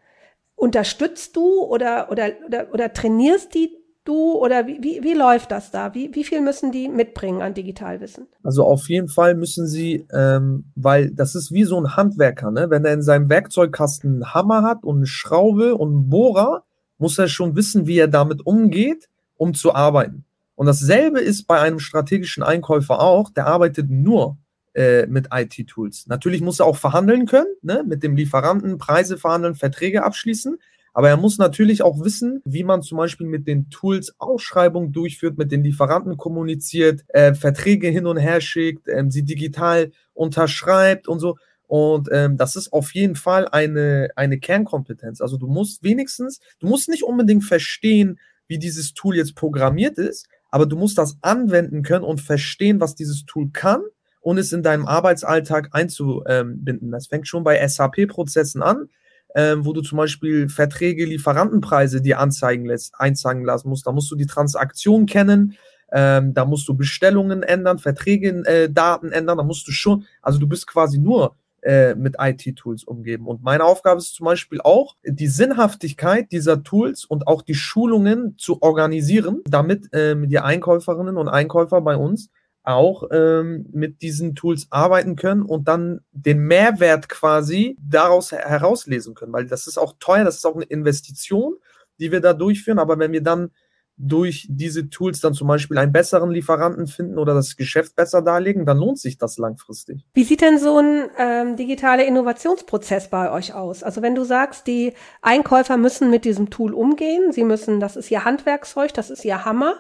Unterstützt 0.57 1.37
du 1.37 1.63
oder, 1.63 2.11
oder, 2.11 2.33
oder, 2.45 2.73
oder 2.73 2.93
trainierst 2.93 3.55
die 3.55 3.84
du 4.05 4.35
oder 4.35 4.67
wie, 4.67 4.79
wie, 4.83 5.03
wie 5.03 5.15
läuft 5.15 5.51
das 5.51 5.71
da? 5.71 5.95
Wie, 5.95 6.15
wie 6.15 6.25
viel 6.25 6.41
müssen 6.41 6.73
die 6.73 6.89
mitbringen 6.89 7.43
an 7.43 7.55
Digitalwissen? 7.55 8.27
Also 8.43 8.65
auf 8.65 8.89
jeden 8.89 9.09
Fall 9.09 9.35
müssen 9.35 9.67
sie, 9.67 10.07
ähm, 10.13 10.67
weil 10.75 11.11
das 11.11 11.35
ist 11.35 11.53
wie 11.53 11.65
so 11.65 11.81
ein 11.81 11.97
Handwerker, 11.97 12.51
ne? 12.51 12.71
wenn 12.71 12.85
er 12.85 12.93
in 12.93 13.03
seinem 13.03 13.29
Werkzeugkasten 13.29 14.15
einen 14.15 14.35
Hammer 14.35 14.63
hat 14.63 14.85
und 14.85 14.99
eine 14.99 15.07
Schraube 15.07 15.75
und 15.75 15.89
einen 15.89 16.09
Bohrer, 16.11 16.65
muss 16.99 17.19
er 17.19 17.29
schon 17.29 17.57
wissen, 17.57 17.87
wie 17.87 17.99
er 17.99 18.09
damit 18.09 18.47
umgeht, 18.47 19.09
um 19.37 19.55
zu 19.55 19.75
arbeiten. 19.75 20.25
Und 20.55 20.67
dasselbe 20.67 21.21
ist 21.21 21.47
bei 21.47 21.59
einem 21.59 21.81
strategischen 21.81 22.43
Einkäufer 22.43 23.01
auch, 23.01 23.31
der 23.31 23.47
arbeitet 23.47 23.91
nur 23.91 24.37
äh, 24.75 25.07
mit 25.07 25.29
IT-Tools. 25.33 26.07
Natürlich 26.07 26.41
muss 26.41 26.61
er 26.61 26.67
auch 26.67 26.77
verhandeln 26.77 27.27
können, 27.27 27.53
ne? 27.63 27.85
mit 27.87 28.03
dem 28.03 28.17
Lieferanten, 28.17 28.79
Preise 28.79 29.19
verhandeln, 29.19 29.55
Verträge 29.55 30.05
abschließen, 30.05 30.59
aber 30.95 31.09
er 31.09 31.17
muss 31.17 31.39
natürlich 31.39 31.83
auch 31.83 32.03
wissen, 32.05 32.41
wie 32.45 32.63
man 32.63 32.81
zum 32.81 32.99
Beispiel 32.99 33.27
mit 33.27 33.49
den 33.49 33.69
Tools 33.69 34.15
Ausschreibungen 34.19 34.93
durchführt, 34.93 35.37
mit 35.37 35.51
den 35.51 35.65
Lieferanten 35.65 36.17
kommuniziert, 36.17 37.05
äh, 37.09 37.35
Verträge 37.35 37.89
hin 37.89 38.07
und 38.07 38.17
her 38.17 38.41
schickt, 38.41 38.89
ähm, 38.89 39.11
sie 39.11 39.25
digital 39.25 39.91
unterschreibt 40.15 41.09
und 41.09 41.19
so. 41.19 41.37
Und 41.67 42.09
ähm, 42.13 42.37
das 42.37 42.55
ist 42.55 42.73
auf 42.73 42.95
jeden 42.95 43.17
Fall 43.17 43.49
eine, 43.49 44.09
eine 44.15 44.39
Kernkompetenz. 44.39 45.21
Also 45.21 45.37
du 45.37 45.49
musst 45.49 45.83
wenigstens, 45.83 46.39
du 46.61 46.69
musst 46.69 46.89
nicht 46.89 47.03
unbedingt 47.03 47.43
verstehen, 47.43 48.21
wie 48.47 48.59
dieses 48.59 48.95
Tool 48.95 49.17
jetzt 49.17 49.35
programmiert 49.35 49.99
ist, 49.99 50.29
aber 50.53 50.67
du 50.67 50.77
musst 50.77 50.99
das 50.99 51.17
anwenden 51.23 51.83
können 51.83 52.05
und 52.05 52.21
verstehen, 52.21 52.79
was 52.79 52.95
dieses 52.95 53.25
Tool 53.27 53.51
kann 53.53 53.83
und 54.21 54.39
es 54.39 54.53
in 54.53 54.63
deinem 54.63 54.87
Arbeitsalltag 54.87 55.71
einzubinden. 55.73 56.93
Das 56.93 57.09
fängt 57.09 57.27
schon 57.27 57.43
bei 57.43 57.67
SAP-Prozessen 57.67 58.63
an 58.63 58.89
ähm, 59.35 59.65
wo 59.65 59.73
du 59.73 59.83
zum 59.83 59.99
Beispiel 59.99 60.49
Verträge, 60.49 61.05
Lieferantenpreise 61.05 62.01
dir 62.01 62.21
anzeigen 62.21 62.67
lässt, 62.67 62.95
einzeigen 62.99 63.45
lassen 63.45 63.69
musst. 63.69 63.87
Da 63.87 63.93
musst 63.93 64.11
du 64.11 64.17
die 64.17 64.27
Transaktion 64.27 65.07
kennen, 65.07 65.57
ähm, 65.93 66.35
da 66.35 66.45
musst 66.45 66.69
du 66.69 66.75
Bestellungen 66.75 67.43
ändern, 67.43 67.79
Verträge, 67.79 68.45
äh, 68.47 68.71
Daten 68.71 69.13
ändern, 69.13 69.39
da 69.39 69.45
musst 69.45 69.67
du 69.69 69.73
schon, 69.73 70.07
also 70.23 70.39
du 70.39 70.47
bist 70.49 70.67
quasi 70.67 70.99
nur 70.99 71.37
äh, 71.63 71.95
mit 71.95 72.17
IT-Tools 72.19 72.85
umgeben. 72.85 73.27
Und 73.27 73.43
meine 73.43 73.65
Aufgabe 73.65 73.99
ist 73.99 74.15
zum 74.15 74.27
Beispiel 74.27 74.61
auch, 74.61 74.97
die 75.05 75.29
Sinnhaftigkeit 75.29 76.31
dieser 76.31 76.63
Tools 76.63 77.05
und 77.05 77.27
auch 77.27 77.43
die 77.43 77.55
Schulungen 77.55 78.37
zu 78.39 78.63
organisieren, 78.63 79.41
damit 79.47 79.89
ähm, 79.93 80.29
die 80.29 80.39
Einkäuferinnen 80.39 81.17
und 81.17 81.29
Einkäufer 81.29 81.81
bei 81.81 81.97
uns 81.97 82.29
auch 82.65 83.05
ähm, 83.13 83.67
mit 83.73 84.03
diesen 84.03 84.35
Tools 84.35 84.67
arbeiten 84.71 85.17
können 85.17 85.43
und 85.43 85.69
dann 85.69 86.01
den 86.13 86.41
Mehrwert 86.41 87.09
quasi 87.09 87.77
daraus 87.81 88.33
herauslesen 88.33 89.15
können, 89.15 89.33
weil 89.33 89.47
das 89.47 89.67
ist 89.67 89.79
auch 89.79 89.95
teuer, 90.01 90.25
das 90.25 90.37
ist 90.37 90.47
auch 90.47 90.57
eine 90.57 90.65
Investition, 90.65 91.57
die 92.01 92.11
wir 92.11 92.21
da 92.21 92.33
durchführen, 92.33 92.79
aber 92.79 92.99
wenn 92.99 93.13
wir 93.13 93.23
dann 93.23 93.51
durch 93.97 94.47
diese 94.51 94.91
Tools 94.91 95.21
dann 95.21 95.35
zum 95.35 95.47
Beispiel 95.47 95.79
einen 95.79 95.93
besseren 95.93 96.31
Lieferanten 96.31 96.89
finden 96.89 97.19
oder 97.19 97.33
das 97.33 97.57
Geschäft 97.57 97.95
besser 97.95 98.23
darlegen, 98.23 98.67
dann 98.67 98.79
lohnt 98.79 98.99
sich 98.99 99.19
das 99.19 99.39
langfristig. 99.39 100.05
Wie 100.15 100.25
sieht 100.25 100.41
denn 100.41 100.59
so 100.59 100.79
ein 100.79 101.11
ähm, 101.17 101.57
digitaler 101.57 102.05
Innovationsprozess 102.05 103.09
bei 103.09 103.31
euch 103.31 103.55
aus? 103.55 103.85
Also 103.85 104.03
wenn 104.03 104.17
du 104.17 104.25
sagst, 104.25 104.67
die 104.67 104.95
Einkäufer 105.23 105.77
müssen 105.77 106.11
mit 106.11 106.25
diesem 106.25 106.51
Tool 106.51 106.75
umgehen, 106.75 107.31
sie 107.31 107.45
müssen, 107.45 107.79
das 107.79 107.95
ist 107.95 108.11
ihr 108.11 108.25
Handwerkszeug, 108.25 108.93
das 108.95 109.11
ist 109.11 109.25
ihr 109.25 109.45
Hammer 109.45 109.77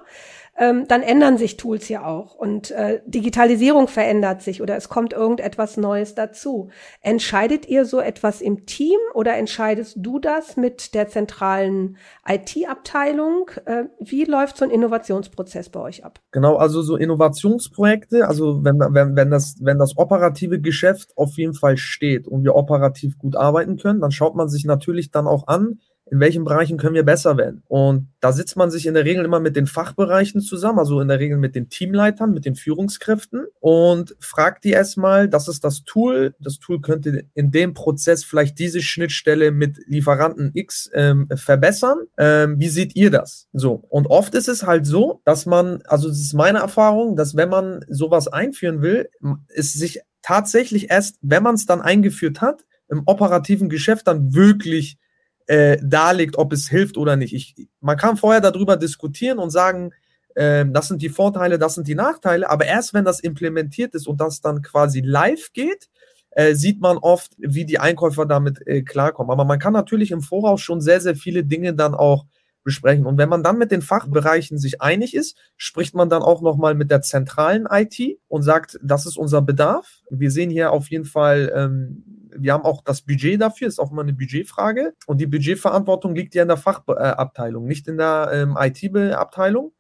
ähm, 0.57 0.87
dann 0.89 1.03
ändern 1.03 1.37
sich 1.37 1.57
Tools 1.57 1.89
ja 1.89 2.07
auch 2.07 2.35
und 2.35 2.71
äh, 2.71 3.01
Digitalisierung 3.07 3.89
verändert 3.89 4.43
sich 4.43 4.63
oder 4.63 4.77
es 4.77 4.89
kommt 4.89 5.13
irgendetwas 5.13 5.77
Neues 5.77 6.15
dazu. 6.15 6.71
Entscheidet 7.01 7.69
ihr 7.69 7.85
so 7.85 8.01
etwas 8.01 8.41
im 8.41 8.67
Team 8.67 8.99
oder 9.15 9.37
entscheidest 9.37 9.97
du 9.99 10.19
das 10.19 10.57
mit 10.57 10.95
der 10.95 11.09
zentralen 11.09 11.97
IT-Abteilung? 12.29 13.51
Äh, 13.65 13.85
wie 13.99 14.25
läuft 14.25 14.57
so 14.57 14.65
ein 14.65 14.71
Innovationsprozess 14.71 15.71
bei 15.71 15.81
euch 15.81 16.05
ab? 16.05 16.21
Genau, 16.31 16.57
also 16.57 16.83
so 16.83 16.97
Innovationsprojekte, 16.97 18.29
also 18.29 18.63
wenn, 18.65 18.79
wenn, 18.79 19.17
wenn, 19.17 19.31
das, 19.31 19.57
wenn 19.61 19.79
das 19.79 19.97
operative 19.97 20.61
Geschäft 20.61 21.13
auf 21.17 21.37
jeden 21.37 21.55
Fall 21.55 21.77
steht 21.77 22.29
und 22.29 22.45
wir 22.45 22.55
operativ 22.55 23.19
gut 23.19 23.37
arbeiten 23.37 23.77
können, 23.77 24.01
dann 24.01 24.13
schaut 24.13 24.37
man 24.37 24.49
sich 24.49 24.65
natürlich 24.65 25.11
dann 25.11 25.27
auch 25.27 25.49
an, 25.49 25.81
in 26.11 26.21
welchen 26.21 26.45
Bereichen 26.45 26.77
können 26.77 26.95
wir 26.95 27.05
besser 27.05 27.37
werden. 27.37 27.63
Und 27.67 28.09
da 28.21 28.33
sitzt 28.33 28.57
man 28.57 28.71
sich 28.71 28.87
in 28.87 28.95
der 28.95 29.05
Regel 29.05 29.25
immer 29.25 29.41
mit 29.41 29.57
den 29.57 29.67
Fachbereichen 29.67 30.41
zusammen, 30.41 30.79
also 30.79 31.01
in 31.01 31.09
der 31.09 31.19
Regel 31.19 31.39
mit 31.39 31.55
den 31.55 31.69
Teamleitern, 31.69 32.33
mit 32.33 32.45
den 32.45 32.57
Führungskräften 32.57 33.47
und 33.61 34.15
fragt 34.21 34.65
die 34.65 34.71
erstmal, 34.71 35.29
das 35.29 35.49
ist 35.49 35.65
das 35.65 35.85
Tool, 35.85 36.35
das 36.39 36.59
Tool 36.59 36.81
könnte 36.81 37.25
in 37.35 37.51
dem 37.51 37.75
Prozess 37.75 38.23
vielleicht 38.23 38.59
diese 38.59 38.83
Schnittstelle 38.83 39.51
mit 39.51 39.79
Lieferanten 39.87 40.51
X 40.55 40.91
ähm, 40.95 41.29
verbessern. 41.35 41.99
Ähm, 42.19 42.59
wie 42.59 42.69
seht 42.69 42.95
ihr 42.97 43.11
das? 43.11 43.49
So. 43.53 43.85
Und 43.89 44.07
oft 44.07 44.35
ist 44.35 44.49
es 44.49 44.65
halt 44.65 44.87
so, 44.87 45.23
dass 45.25 45.47
man, 45.47 45.83
also 45.87 46.09
es 46.09 46.21
ist 46.21 46.35
meine 46.35 46.59
Erfahrung, 46.59 47.17
dass 47.17 47.35
wenn 47.35 47.49
man 47.49 47.85
sowas 47.89 48.29
einführen 48.29 48.83
will, 48.83 49.09
es 49.49 49.73
sich 49.73 50.01
tatsächlich 50.23 50.91
erst, 50.91 51.17
wenn 51.23 51.43
man 51.43 51.55
es 51.55 51.67
dann 51.67 51.83
eingeführt 51.83 52.41
hat, 52.41 52.65
im 52.89 53.03
operativen 53.07 53.69
Geschäft 53.69 54.07
dann 54.07 54.35
wirklich 54.35 54.99
äh, 55.47 55.79
darlegt, 55.83 56.39
ob 56.39 56.53
es 56.53 56.69
hilft 56.69 56.97
oder 56.97 57.17
nicht. 57.17 57.35
Ich, 57.35 57.55
man 57.81 57.97
kann 57.97 58.17
vorher 58.17 58.41
darüber 58.41 58.77
diskutieren 58.77 59.39
und 59.39 59.51
sagen, 59.51 59.93
äh, 60.35 60.65
das 60.69 60.89
sind 60.89 61.03
die 61.03 61.09
Vorteile, 61.09 61.59
das 61.59 61.75
sind 61.75 61.89
die 61.89 61.95
Nachteile, 61.95 62.49
aber 62.49 62.65
erst 62.65 62.95
wenn 62.95 63.05
das 63.05 63.21
implementiert 63.21 63.95
ist 63.95 64.07
und 64.07 64.21
das 64.21 64.41
dann 64.41 64.63
quasi 64.63 65.01
live 65.01 65.53
geht, 65.53 65.89
äh, 66.31 66.55
sieht 66.55 66.81
man 66.81 66.97
oft, 66.99 67.33
wie 67.39 67.65
die 67.65 67.79
Einkäufer 67.79 68.27
damit 68.27 68.67
äh, 68.67 68.83
klarkommen. 68.83 69.31
Aber 69.31 69.45
man 69.45 69.59
kann 69.59 69.73
natürlich 69.73 70.11
im 70.11 70.21
Voraus 70.21 70.61
schon 70.61 70.81
sehr, 70.81 71.01
sehr 71.01 71.15
viele 71.15 71.45
Dinge 71.45 71.75
dann 71.75 71.95
auch 71.95 72.27
besprechen. 72.65 73.07
Und 73.07 73.19
wenn 73.19 73.29
man 73.29 73.43
dann 73.43 73.59
mit 73.59 73.71
den 73.71 73.83
Fachbereichen 73.83 74.59
sich 74.59 74.81
einig 74.81 75.15
ist, 75.15 75.37
spricht 75.57 75.95
man 75.95 76.09
dann 76.09 76.23
auch 76.23 76.41
nochmal 76.41 76.75
mit 76.75 76.91
der 76.91 77.03
zentralen 77.03 77.69
IT 77.71 78.19
und 78.27 78.43
sagt, 78.43 78.81
das 78.83 79.07
ist 79.07 79.17
unser 79.17 79.43
Bedarf. 79.43 80.01
Wir 80.11 80.31
sehen 80.31 80.51
hier 80.51 80.73
auf 80.73 80.91
jeden 80.91 81.05
Fall, 81.05 81.53
ähm, 81.55 82.14
wir 82.37 82.53
haben 82.53 82.65
auch 82.65 82.83
das 82.83 83.03
Budget 83.03 83.41
dafür, 83.41 83.69
ist 83.69 83.79
auch 83.79 83.91
immer 83.91 84.03
eine 84.03 84.13
Budgetfrage. 84.13 84.95
Und 85.07 85.21
die 85.21 85.27
Budgetverantwortung 85.27 86.15
liegt 86.15 86.35
ja 86.35 86.43
in 86.43 86.49
der 86.49 86.57
Fachabteilung, 86.57 87.67
nicht 87.67 87.89
in 87.89 87.97
der 87.97 88.31
ähm, 88.33 88.57
IT-Abteilung. 88.59 89.73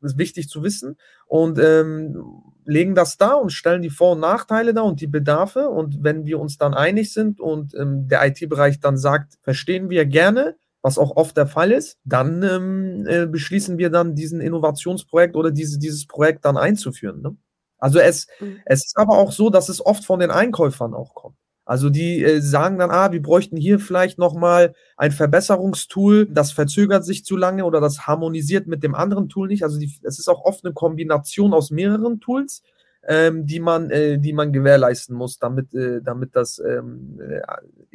Das 0.00 0.12
ist 0.12 0.18
wichtig 0.18 0.48
zu 0.48 0.62
wissen. 0.62 0.96
Und 1.26 1.58
ähm, 1.58 2.42
legen 2.64 2.94
das 2.94 3.16
da 3.16 3.34
und 3.34 3.50
stellen 3.50 3.82
die 3.82 3.90
Vor- 3.90 4.12
und 4.12 4.20
Nachteile 4.20 4.74
da 4.74 4.82
und 4.82 5.00
die 5.00 5.06
Bedarfe. 5.06 5.68
Und 5.68 6.02
wenn 6.02 6.26
wir 6.26 6.40
uns 6.40 6.58
dann 6.58 6.74
einig 6.74 7.12
sind 7.12 7.40
und 7.40 7.74
ähm, 7.74 8.08
der 8.08 8.26
IT-Bereich 8.26 8.80
dann 8.80 8.96
sagt, 8.96 9.34
verstehen 9.42 9.90
wir 9.90 10.06
gerne, 10.06 10.56
was 10.82 10.98
auch 10.98 11.16
oft 11.16 11.36
der 11.36 11.46
Fall 11.46 11.70
ist, 11.70 11.98
dann 12.04 12.42
ähm, 12.42 13.06
äh, 13.06 13.26
beschließen 13.26 13.78
wir 13.78 13.90
dann 13.90 14.14
diesen 14.16 14.40
Innovationsprojekt 14.40 15.36
oder 15.36 15.52
diese, 15.52 15.78
dieses 15.78 16.06
Projekt 16.06 16.44
dann 16.44 16.56
einzuführen. 16.56 17.22
Ne? 17.22 17.36
Also 17.78 17.98
es, 17.98 18.26
mhm. 18.40 18.58
es 18.64 18.86
ist 18.86 18.96
aber 18.96 19.16
auch 19.16 19.32
so, 19.32 19.48
dass 19.48 19.68
es 19.68 19.84
oft 19.84 20.04
von 20.04 20.20
den 20.20 20.30
Einkäufern 20.30 20.94
auch 20.94 21.14
kommt. 21.14 21.36
Also 21.64 21.90
die 21.90 22.22
äh, 22.22 22.40
sagen 22.40 22.78
dann, 22.78 22.90
ah, 22.90 23.12
wir 23.12 23.22
bräuchten 23.22 23.56
hier 23.56 23.78
vielleicht 23.78 24.18
nochmal 24.18 24.74
ein 24.96 25.12
Verbesserungstool, 25.12 26.26
das 26.26 26.50
verzögert 26.50 27.04
sich 27.04 27.24
zu 27.24 27.36
lange 27.36 27.64
oder 27.64 27.80
das 27.80 28.06
harmonisiert 28.06 28.66
mit 28.66 28.82
dem 28.82 28.94
anderen 28.94 29.28
Tool 29.28 29.48
nicht. 29.48 29.62
Also 29.62 29.78
es 30.02 30.18
ist 30.18 30.28
auch 30.28 30.44
oft 30.44 30.64
eine 30.64 30.74
Kombination 30.74 31.54
aus 31.54 31.70
mehreren 31.70 32.20
Tools, 32.20 32.62
ähm, 33.06 33.46
die, 33.46 33.60
man, 33.60 33.90
äh, 33.90 34.18
die 34.18 34.32
man 34.32 34.52
gewährleisten 34.52 35.14
muss, 35.14 35.38
damit, 35.38 35.72
äh, 35.74 36.00
damit 36.02 36.34
das 36.34 36.58
ähm, 36.58 37.20
äh, 37.20 37.40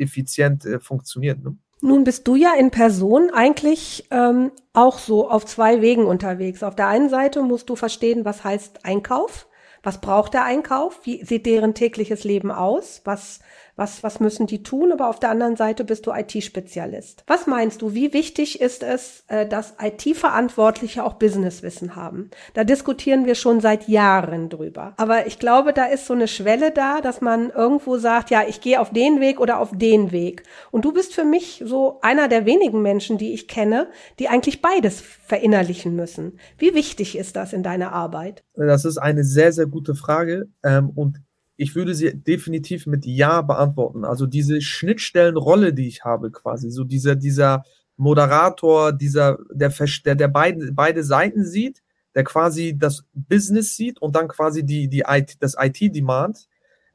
effizient 0.02 0.66
äh, 0.66 0.80
funktioniert. 0.80 1.44
Ne? 1.44 1.58
Nun 1.82 2.04
bist 2.04 2.28
du 2.28 2.36
ja 2.36 2.54
in 2.58 2.72
Person 2.72 3.30
eigentlich 3.32 4.08
ähm, 4.10 4.52
auch 4.74 4.98
so 4.98 5.30
auf 5.30 5.46
zwei 5.46 5.82
Wegen 5.82 6.06
unterwegs. 6.06 6.64
Auf 6.64 6.76
der 6.76 6.88
einen 6.88 7.10
Seite 7.10 7.44
musst 7.44 7.70
du 7.70 7.76
verstehen, 7.76 8.26
was 8.26 8.44
heißt 8.44 8.86
Einkauf. 8.86 9.48
Was 9.88 10.02
braucht 10.02 10.34
der 10.34 10.44
Einkauf? 10.44 11.00
Wie 11.06 11.24
sieht 11.24 11.46
deren 11.46 11.74
tägliches 11.74 12.26
Leben 12.26 12.52
aus? 12.52 13.00
Was 13.06 13.40
was, 13.78 14.04
was 14.04 14.20
müssen 14.20 14.48
die 14.48 14.64
tun? 14.64 14.92
Aber 14.92 15.08
auf 15.08 15.20
der 15.20 15.30
anderen 15.30 15.56
Seite 15.56 15.86
bist 15.86 16.06
du 16.08 16.12
IT-Spezialist. 16.12 17.24
Was 17.28 17.48
meinst 17.48 17.82
du, 17.82 17.94
wie 17.94 18.12
wichtig 18.12 18.60
ist 18.60 18.84
es, 18.84 19.24
äh, 19.28 19.48
dass 19.48 19.76
IT-Verantwortliche 19.82 21.04
auch 21.04 21.14
Businesswissen 21.14 21.96
haben? 21.96 22.32
Da 22.56 22.64
diskutieren 22.64 23.26
wir 23.26 23.36
schon 23.36 23.62
seit 23.62 23.88
Jahren 23.88 24.50
drüber. 24.50 24.94
Aber 24.98 25.28
ich 25.28 25.40
glaube, 25.40 25.74
da 25.74 25.86
ist 25.86 26.08
so 26.08 26.14
eine 26.14 26.28
Schwelle 26.28 26.72
da, 26.72 27.02
dass 27.02 27.22
man 27.22 27.52
irgendwo 27.52 27.98
sagt, 27.98 28.32
ja, 28.32 28.42
ich 28.48 28.60
gehe 28.62 28.82
auf 28.82 28.92
den 28.92 29.22
Weg 29.22 29.40
oder 29.40 29.60
auf 29.60 29.72
den 29.74 30.12
Weg. 30.12 30.44
Und 30.72 30.84
du 30.84 30.92
bist 30.92 31.14
für 31.14 31.24
mich 31.24 31.64
so 31.64 32.00
einer 32.02 32.28
der 32.28 32.46
wenigen 32.46 32.82
Menschen, 32.82 33.18
die 33.18 33.34
ich 33.34 33.48
kenne, 33.48 33.88
die 34.20 34.28
eigentlich 34.28 34.62
beides 34.62 35.02
verinnerlichen 35.02 35.96
müssen. 35.96 36.40
Wie 36.58 36.74
wichtig 36.74 37.18
ist 37.18 37.36
das 37.36 37.54
in 37.54 37.62
deiner 37.62 37.92
Arbeit? 37.92 38.44
Das 38.56 38.86
ist 38.86 38.98
eine 38.98 39.24
sehr, 39.24 39.54
sehr 39.54 39.68
gute 39.68 39.94
Frage. 39.94 40.50
Ähm, 40.64 40.90
und 40.96 41.22
ich 41.58 41.76
würde 41.76 41.96
sie 41.96 42.16
definitiv 42.16 42.86
mit 42.86 43.06
Ja 43.06 43.42
beantworten. 43.42 44.06
Also 44.06 44.28
diese 44.28 44.62
Schnittstellenrolle, 44.62 45.74
die 45.74 45.88
ich 45.88 46.06
habe, 46.06 46.32
quasi, 46.32 46.70
so 46.70 46.84
dieser, 46.84 47.16
dieser 47.16 47.64
Moderator, 47.98 48.94
dieser, 48.94 49.40
der, 49.52 49.74
der, 50.06 50.16
der 50.16 50.28
beide, 50.28 50.72
beide 50.72 51.04
Seiten 51.04 51.44
sieht, 51.44 51.82
der 52.14 52.24
quasi 52.24 52.78
das 52.78 53.06
Business 53.14 53.76
sieht 53.76 54.00
und 54.00 54.16
dann 54.16 54.28
quasi 54.28 54.64
die, 54.64 54.88
die 54.88 55.04
IT, 55.08 55.38
das 55.40 55.56
IT-Demand. 55.60 56.48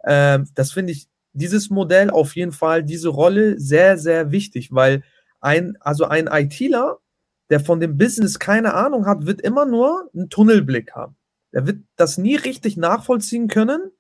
Ähm, 0.05 0.49
das 0.55 0.73
finde 0.73 0.93
ich, 0.93 1.09
dieses 1.33 1.71
Modell 1.71 2.11
auf 2.11 2.37
jeden 2.37 2.53
Fall, 2.53 2.85
diese 2.85 3.09
Rolle 3.09 3.59
sehr, 3.59 3.99
sehr 3.99 4.31
wichtig, 4.31 4.73
weil 4.73 5.03
ein, 5.41 5.77
also 5.81 6.05
ein 6.05 6.29
ITler, 6.29 6.99
der 7.51 7.59
von 7.59 7.81
dem 7.81 7.99
Business 7.99 8.39
keine 8.39 8.75
Ahnung 8.75 9.07
hat, 9.07 9.27
wird 9.27 9.41
immer 9.41 9.65
nur 9.65 10.09
einen 10.15 10.31
Tunnelblick 10.31 10.93
haben. 10.93 11.17
Er 11.51 11.67
wird 11.67 11.81
das 11.97 12.17
nie 12.17 12.37
richtig 12.37 12.77
nachvollziehen 12.77 13.49
können 13.49 13.91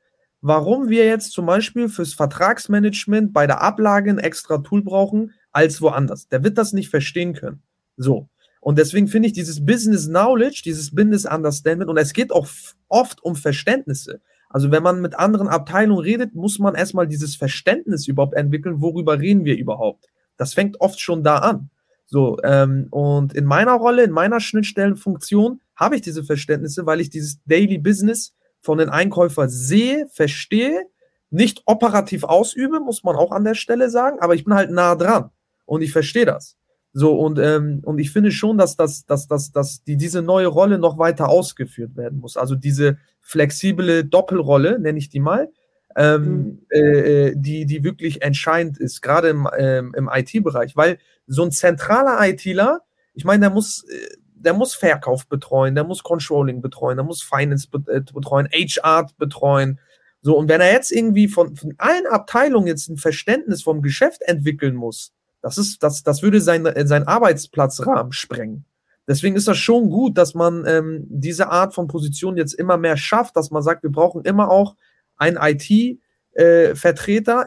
warum 0.42 0.88
wir 0.88 1.06
jetzt 1.06 1.32
zum 1.32 1.46
Beispiel 1.46 1.88
fürs 1.88 2.14
Vertragsmanagement 2.14 3.32
bei 3.32 3.46
der 3.46 3.62
Ablage 3.62 4.10
ein 4.10 4.18
extra 4.18 4.58
Tool 4.58 4.82
brauchen 4.82 5.32
als 5.52 5.80
woanders. 5.80 6.28
Der 6.28 6.44
wird 6.44 6.58
das 6.58 6.72
nicht 6.72 6.90
verstehen 6.90 7.32
können. 7.32 7.62
So. 7.96 8.28
Und 8.60 8.78
deswegen 8.78 9.08
finde 9.08 9.28
ich 9.28 9.32
dieses 9.32 9.64
Business 9.64 10.08
Knowledge, 10.08 10.62
dieses 10.64 10.94
Business 10.94 11.24
Understanding, 11.24 11.88
und 11.88 11.96
es 11.96 12.12
geht 12.12 12.32
auch 12.32 12.46
oft 12.88 13.22
um 13.22 13.34
Verständnisse. 13.34 14.20
Also 14.50 14.70
wenn 14.70 14.82
man 14.82 15.00
mit 15.00 15.18
anderen 15.18 15.48
Abteilungen 15.48 16.02
redet, 16.02 16.34
muss 16.34 16.58
man 16.58 16.74
erstmal 16.74 17.08
dieses 17.08 17.36
Verständnis 17.36 18.06
überhaupt 18.06 18.34
entwickeln, 18.34 18.80
worüber 18.80 19.18
reden 19.18 19.44
wir 19.44 19.56
überhaupt. 19.56 20.10
Das 20.36 20.54
fängt 20.54 20.80
oft 20.80 21.00
schon 21.00 21.24
da 21.24 21.38
an. 21.38 21.70
So, 22.06 22.38
ähm, 22.44 22.88
und 22.90 23.32
in 23.32 23.46
meiner 23.46 23.72
Rolle, 23.72 24.04
in 24.04 24.10
meiner 24.10 24.40
Schnittstellenfunktion 24.40 25.60
habe 25.74 25.96
ich 25.96 26.02
diese 26.02 26.22
Verständnisse, 26.22 26.84
weil 26.84 27.00
ich 27.00 27.10
dieses 27.10 27.42
Daily 27.44 27.78
Business 27.78 28.34
von 28.62 28.78
den 28.78 28.88
Einkäufern 28.88 29.50
sehe, 29.50 30.06
verstehe, 30.12 30.86
nicht 31.30 31.62
operativ 31.66 32.24
ausübe, 32.24 32.80
muss 32.80 33.04
man 33.04 33.16
auch 33.16 33.32
an 33.32 33.44
der 33.44 33.54
Stelle 33.54 33.90
sagen, 33.90 34.18
aber 34.20 34.34
ich 34.34 34.44
bin 34.44 34.54
halt 34.54 34.70
nah 34.70 34.94
dran 34.94 35.30
und 35.66 35.82
ich 35.82 35.92
verstehe 35.92 36.26
das. 36.26 36.56
So, 36.94 37.18
und, 37.18 37.38
ähm, 37.38 37.80
und 37.84 37.98
ich 37.98 38.10
finde 38.10 38.30
schon, 38.30 38.58
dass, 38.58 38.76
dass, 38.76 39.06
dass, 39.06 39.26
dass, 39.26 39.50
dass 39.50 39.82
die, 39.82 39.96
diese 39.96 40.20
neue 40.20 40.46
Rolle 40.46 40.78
noch 40.78 40.98
weiter 40.98 41.28
ausgeführt 41.28 41.96
werden 41.96 42.20
muss. 42.20 42.36
Also 42.36 42.54
diese 42.54 42.98
flexible 43.20 44.04
Doppelrolle, 44.04 44.78
nenne 44.78 44.98
ich 44.98 45.08
die 45.08 45.20
mal, 45.20 45.48
ähm, 45.96 46.24
mhm. 46.24 46.58
äh, 46.70 47.28
äh 47.28 47.34
die, 47.34 47.64
die 47.64 47.82
wirklich 47.82 48.20
entscheidend 48.20 48.78
ist, 48.78 49.00
gerade 49.00 49.28
im, 49.30 49.48
ähm, 49.56 49.94
im 49.96 50.10
IT-Bereich. 50.12 50.76
Weil 50.76 50.98
so 51.26 51.42
ein 51.42 51.50
zentraler 51.50 52.18
ITler, 52.28 52.80
ich 53.14 53.24
meine, 53.24 53.40
der 53.40 53.50
muss, 53.50 53.84
äh, 53.88 54.16
der 54.44 54.54
muss 54.54 54.74
Verkauf 54.74 55.26
betreuen, 55.26 55.74
der 55.74 55.84
muss 55.84 56.02
Controlling 56.02 56.60
betreuen, 56.60 56.96
der 56.96 57.04
muss 57.04 57.22
Finance 57.22 57.68
äh, 57.88 58.00
betreuen, 58.00 58.48
HR 58.52 59.08
betreuen. 59.18 59.78
So, 60.20 60.36
und 60.36 60.48
wenn 60.48 60.60
er 60.60 60.72
jetzt 60.72 60.92
irgendwie 60.92 61.28
von, 61.28 61.56
von 61.56 61.74
allen 61.78 62.06
Abteilungen 62.06 62.66
jetzt 62.66 62.88
ein 62.88 62.96
Verständnis 62.96 63.62
vom 63.62 63.82
Geschäft 63.82 64.22
entwickeln 64.22 64.74
muss, 64.74 65.12
das 65.40 65.58
ist, 65.58 65.82
das, 65.82 66.02
das 66.02 66.22
würde 66.22 66.40
sein, 66.40 66.64
äh, 66.66 66.86
sein 66.86 67.06
Arbeitsplatzrahmen 67.06 68.12
sprengen. 68.12 68.64
Deswegen 69.08 69.34
ist 69.34 69.48
das 69.48 69.58
schon 69.58 69.90
gut, 69.90 70.16
dass 70.16 70.34
man 70.34 70.64
ähm, 70.66 71.04
diese 71.08 71.48
Art 71.48 71.74
von 71.74 71.88
Position 71.88 72.36
jetzt 72.36 72.54
immer 72.54 72.76
mehr 72.76 72.96
schafft, 72.96 73.36
dass 73.36 73.50
man 73.50 73.62
sagt, 73.62 73.82
wir 73.82 73.90
brauchen 73.90 74.24
immer 74.24 74.48
auch 74.50 74.76
einen 75.16 75.36
IT-Vertreter 75.36 76.00
äh, 76.34 76.74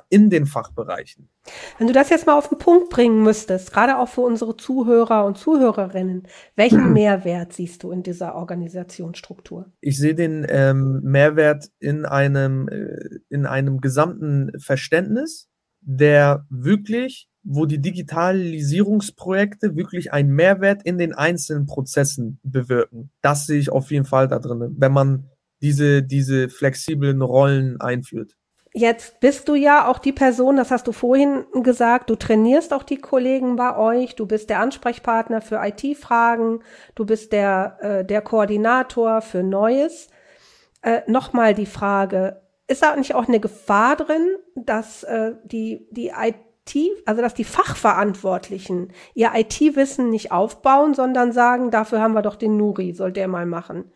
in 0.09 0.29
den 0.29 0.45
Fachbereichen. 0.45 1.29
Wenn 1.77 1.87
du 1.87 1.93
das 1.93 2.09
jetzt 2.09 2.25
mal 2.25 2.37
auf 2.37 2.49
den 2.49 2.57
Punkt 2.57 2.89
bringen 2.89 3.23
müsstest, 3.23 3.71
gerade 3.71 3.97
auch 3.97 4.09
für 4.09 4.21
unsere 4.21 4.57
Zuhörer 4.57 5.25
und 5.25 5.37
Zuhörerinnen, 5.37 6.27
welchen 6.55 6.91
Mehrwert 6.93 7.53
siehst 7.53 7.83
du 7.83 7.91
in 7.91 8.03
dieser 8.03 8.35
Organisationsstruktur? 8.35 9.71
Ich 9.81 9.97
sehe 9.97 10.15
den 10.15 10.45
ähm, 10.49 11.01
Mehrwert 11.03 11.69
in 11.79 12.05
einem, 12.05 12.67
äh, 12.67 13.19
in 13.29 13.45
einem 13.45 13.79
gesamten 13.81 14.51
Verständnis, 14.59 15.49
der 15.81 16.45
wirklich, 16.49 17.29
wo 17.43 17.67
die 17.67 17.79
Digitalisierungsprojekte 17.79 19.75
wirklich 19.75 20.11
einen 20.11 20.33
Mehrwert 20.33 20.81
in 20.83 20.97
den 20.97 21.13
einzelnen 21.13 21.67
Prozessen 21.67 22.39
bewirken. 22.41 23.11
Das 23.21 23.45
sehe 23.45 23.59
ich 23.59 23.69
auf 23.69 23.91
jeden 23.91 24.05
Fall 24.05 24.27
da 24.27 24.39
drin, 24.39 24.75
wenn 24.77 24.91
man 24.91 25.29
diese, 25.61 26.01
diese 26.01 26.49
flexiblen 26.49 27.21
Rollen 27.21 27.79
einführt. 27.79 28.35
Jetzt 28.77 29.21
bist 29.21 29.47
du 29.47 29.55
ja 29.55 29.87
auch 29.87 29.99
die 29.99 30.11
Person, 30.11 30.57
das 30.57 30.69
hast 30.69 30.85
du 30.85 30.91
vorhin 30.91 31.45
gesagt, 31.63 32.09
du 32.09 32.17
trainierst 32.17 32.73
auch 32.73 32.83
die 32.83 32.97
Kollegen 32.97 33.55
bei 33.55 33.77
euch, 33.77 34.15
du 34.15 34.25
bist 34.25 34.49
der 34.49 34.59
Ansprechpartner 34.59 35.39
für 35.39 35.61
IT-Fragen, 35.63 36.59
du 36.93 37.05
bist 37.05 37.31
der, 37.31 37.77
äh, 37.79 38.03
der 38.03 38.21
Koordinator 38.21 39.21
für 39.21 39.43
Neues. 39.43 40.09
Äh, 40.81 41.03
Nochmal 41.07 41.53
die 41.53 41.67
Frage, 41.67 42.41
ist 42.67 42.83
da 42.83 42.93
nicht 42.97 43.15
auch 43.15 43.29
eine 43.29 43.39
Gefahr 43.39 43.95
drin, 43.95 44.35
dass 44.55 45.03
äh, 45.03 45.35
die, 45.45 45.87
die 45.91 46.11
also 47.05 47.21
dass 47.21 47.33
die 47.33 47.45
Fachverantwortlichen 47.45 48.91
ihr 49.13 49.31
IT-Wissen 49.35 50.09
nicht 50.09 50.33
aufbauen, 50.33 50.93
sondern 50.93 51.31
sagen, 51.31 51.71
dafür 51.71 52.01
haben 52.01 52.13
wir 52.13 52.23
doch 52.23 52.35
den 52.35 52.57
Nuri, 52.57 52.91
soll 52.91 53.13
der 53.13 53.29
mal 53.29 53.45
machen. 53.45 53.93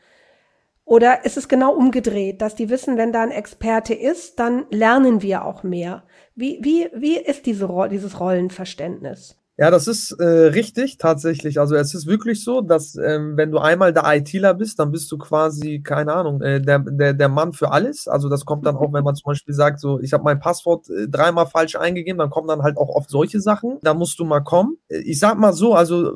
Oder 0.89 1.23
ist 1.23 1.37
es 1.37 1.47
genau 1.47 1.75
umgedreht, 1.75 2.41
dass 2.41 2.55
die 2.55 2.71
wissen, 2.71 2.97
wenn 2.97 3.13
da 3.13 3.21
ein 3.21 3.29
Experte 3.29 3.93
ist, 3.93 4.39
dann 4.39 4.65
lernen 4.71 5.21
wir 5.21 5.45
auch 5.45 5.61
mehr. 5.61 6.03
Wie, 6.33 6.57
wie, 6.63 6.89
wie 6.95 7.15
ist 7.15 7.45
diese, 7.45 7.69
dieses 7.91 8.19
Rollenverständnis? 8.19 9.38
Ja, 9.61 9.69
das 9.71 9.89
ist 9.89 10.13
äh, 10.13 10.23
richtig, 10.25 10.97
tatsächlich. 10.99 11.59
Also 11.59 11.75
es 11.75 11.93
ist 11.93 12.07
wirklich 12.07 12.45
so, 12.45 12.61
dass 12.61 12.95
ähm, 12.95 13.35
wenn 13.35 13.51
du 13.51 13.57
einmal 13.57 13.91
der 13.91 14.03
ITler 14.05 14.53
bist, 14.53 14.79
dann 14.79 14.89
bist 14.89 15.11
du 15.11 15.17
quasi, 15.17 15.81
keine 15.83 16.13
Ahnung, 16.13 16.41
äh, 16.41 16.61
der, 16.61 16.79
der, 16.79 17.13
der 17.13 17.27
Mann 17.27 17.51
für 17.51 17.69
alles. 17.73 18.07
Also 18.07 18.29
das 18.29 18.45
kommt 18.45 18.65
dann 18.65 18.77
auch, 18.77 18.93
wenn 18.93 19.03
man 19.03 19.15
zum 19.15 19.31
Beispiel 19.31 19.53
sagt, 19.53 19.81
so, 19.81 19.99
ich 19.99 20.13
habe 20.13 20.23
mein 20.23 20.39
Passwort 20.39 20.89
äh, 20.89 21.09
dreimal 21.09 21.45
falsch 21.45 21.75
eingegeben, 21.75 22.19
dann 22.19 22.29
kommen 22.29 22.47
dann 22.47 22.63
halt 22.63 22.77
auch 22.77 22.87
oft 22.87 23.09
solche 23.09 23.41
Sachen. 23.41 23.79
Da 23.81 23.93
musst 23.93 24.17
du 24.19 24.23
mal 24.23 24.39
kommen. 24.39 24.77
Äh, 24.87 24.99
ich 24.99 25.19
sag 25.19 25.37
mal 25.37 25.51
so, 25.51 25.73
also 25.73 26.13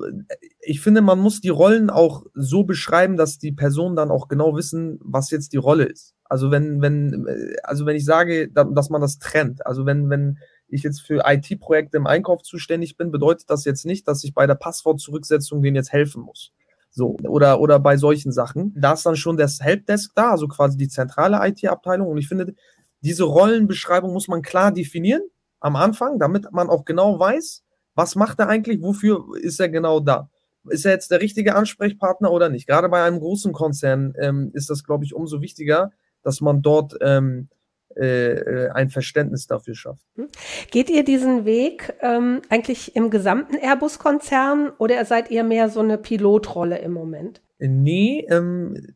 ich 0.62 0.80
finde, 0.80 1.02
man 1.02 1.20
muss 1.20 1.42
die 1.42 1.50
Rollen 1.50 1.90
auch 1.90 2.24
so 2.34 2.64
beschreiben, 2.64 3.18
dass 3.18 3.40
die 3.40 3.52
Personen 3.52 3.98
dann 3.98 4.10
auch 4.10 4.30
genau 4.30 4.56
wissen, 4.56 5.00
was 5.04 5.32
jetzt 5.32 5.52
die 5.52 5.58
Rolle 5.58 5.84
ist. 5.84 6.14
Also 6.30 6.50
wenn, 6.50 6.82
wenn, 6.82 7.28
äh, 7.28 7.56
also 7.64 7.86
wenn 7.86 7.98
ich 7.98 8.06
sage, 8.06 8.50
dass 8.50 8.90
man 8.90 9.02
das 9.02 9.20
trennt, 9.20 9.66
also 9.68 9.86
wenn, 9.86 10.10
wenn 10.10 10.38
ich 10.74 10.84
jetzt 10.84 11.02
für 11.02 11.24
IT-Projekte 11.26 11.98
im 11.98 12.08
Einkauf 12.08 12.42
zuständig 12.42 12.98
bin, 12.98 13.12
bedeutet 13.12 13.50
das 13.50 13.66
jetzt 13.66 13.86
nicht, 13.86 14.08
dass 14.08 14.24
ich 14.24 14.34
bei 14.34 14.48
der 14.48 14.56
Passwortzurücksetzung 14.56 15.62
denen 15.62 15.76
jetzt 15.76 15.92
helfen 15.92 16.24
muss. 16.24 16.52
So, 16.90 17.18
oder, 17.24 17.60
oder 17.60 17.80
bei 17.80 17.98
solchen 17.98 18.32
Sachen. 18.32 18.74
Da 18.76 18.94
ist 18.94 19.06
dann 19.06 19.16
schon 19.16 19.38
das 19.38 19.60
Helpdesk 19.60 20.12
da, 20.16 20.32
also 20.32 20.48
quasi 20.48 20.78
die 20.78 20.88
zentrale 20.88 21.40
IT-Abteilung. 21.48 22.08
Und 22.08 22.18
ich 22.18 22.28
finde, 22.28 22.54
diese 23.02 23.24
Rollenbeschreibung 23.24 24.14
muss 24.14 24.28
man 24.28 24.42
klar 24.42 24.72
definieren 24.72 25.24
am 25.60 25.76
Anfang, 25.76 26.20
damit 26.20 26.52
man 26.52 26.70
auch 26.70 26.86
genau 26.86 27.20
weiß, 27.20 27.64
was 27.96 28.16
macht 28.16 28.40
er 28.40 28.48
eigentlich, 28.48 28.82
wofür 28.82 29.26
ist 29.42 29.60
er 29.60 29.70
genau 29.70 30.00
da. 30.00 30.30
Ist 30.70 30.86
er 30.86 30.94
jetzt 30.94 31.12
der 31.12 31.20
richtige 31.20 31.56
Ansprechpartner 31.56 32.32
oder 32.32 32.50
nicht? 32.50 32.68
Gerade 32.68 32.90
bei 32.90 33.04
einem 33.04 33.20
großen 33.20 33.54
Konzern 33.54 34.14
ähm, 34.20 34.52
ist 34.54 34.70
das, 34.70 34.84
glaube 34.84 35.04
ich, 35.04 35.14
umso 35.14 35.42
wichtiger, 35.42 35.92
dass 36.22 36.42
man 36.42 36.62
dort 36.62 36.96
ähm, 37.02 37.50
äh, 37.50 37.54
äh, 37.54 37.63
ein 37.96 38.90
Verständnis 38.90 39.48
dafür 39.48 39.76
schafft. 39.76 40.04
Hm. 40.16 40.28
Geht 40.72 40.90
ihr 40.90 41.04
diesen 41.04 41.46
Weg 41.46 41.94
ähm, 42.02 42.42
eigentlich 42.50 42.96
im 42.96 43.10
gesamten 43.10 43.56
Airbus-Konzern 43.56 44.72
oder 44.80 45.06
seid 45.06 45.30
ihr 45.30 45.44
mehr 45.44 45.70
so 45.70 45.80
eine 45.80 45.98
Pilotrolle 45.98 46.80
im 46.80 46.92
Moment? 46.94 47.42
Nee, 47.60 48.26
ähm, 48.30 48.96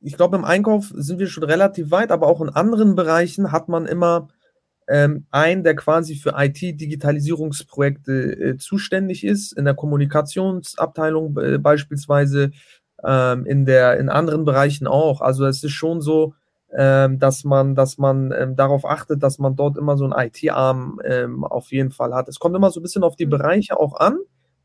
ich 0.00 0.16
glaube, 0.16 0.36
im 0.36 0.44
Einkauf 0.44 0.90
sind 0.94 1.18
wir 1.18 1.26
schon 1.26 1.44
relativ 1.44 1.90
weit, 1.90 2.10
aber 2.10 2.26
auch 2.26 2.40
in 2.40 2.48
anderen 2.48 2.94
Bereichen 2.94 3.52
hat 3.52 3.68
man 3.68 3.86
immer 3.86 4.28
ähm, 4.88 5.26
einen, 5.30 5.62
der 5.62 5.76
quasi 5.76 6.16
für 6.16 6.34
IT-Digitalisierungsprojekte 6.36 8.12
äh, 8.12 8.56
zuständig 8.56 9.24
ist, 9.24 9.52
in 9.52 9.64
der 9.64 9.74
Kommunikationsabteilung 9.74 11.36
äh, 11.38 11.58
beispielsweise, 11.58 12.50
ähm, 13.04 13.46
in, 13.46 13.66
der, 13.66 13.98
in 13.98 14.08
anderen 14.08 14.44
Bereichen 14.44 14.86
auch. 14.86 15.20
Also 15.20 15.46
es 15.46 15.62
ist 15.62 15.72
schon 15.72 16.00
so, 16.00 16.34
dass 16.72 17.44
man, 17.44 17.74
dass 17.74 17.98
man 17.98 18.32
ähm, 18.32 18.54
darauf 18.54 18.84
achtet, 18.84 19.22
dass 19.22 19.38
man 19.38 19.56
dort 19.56 19.76
immer 19.76 19.96
so 19.96 20.04
einen 20.04 20.28
IT-Arm 20.28 21.00
ähm, 21.04 21.44
auf 21.44 21.72
jeden 21.72 21.90
Fall 21.90 22.14
hat. 22.14 22.28
Es 22.28 22.38
kommt 22.38 22.54
immer 22.54 22.70
so 22.70 22.80
ein 22.80 22.82
bisschen 22.84 23.02
auf 23.02 23.16
die 23.16 23.26
mhm. 23.26 23.30
Bereiche 23.30 23.78
auch 23.78 23.98
an, 23.98 24.18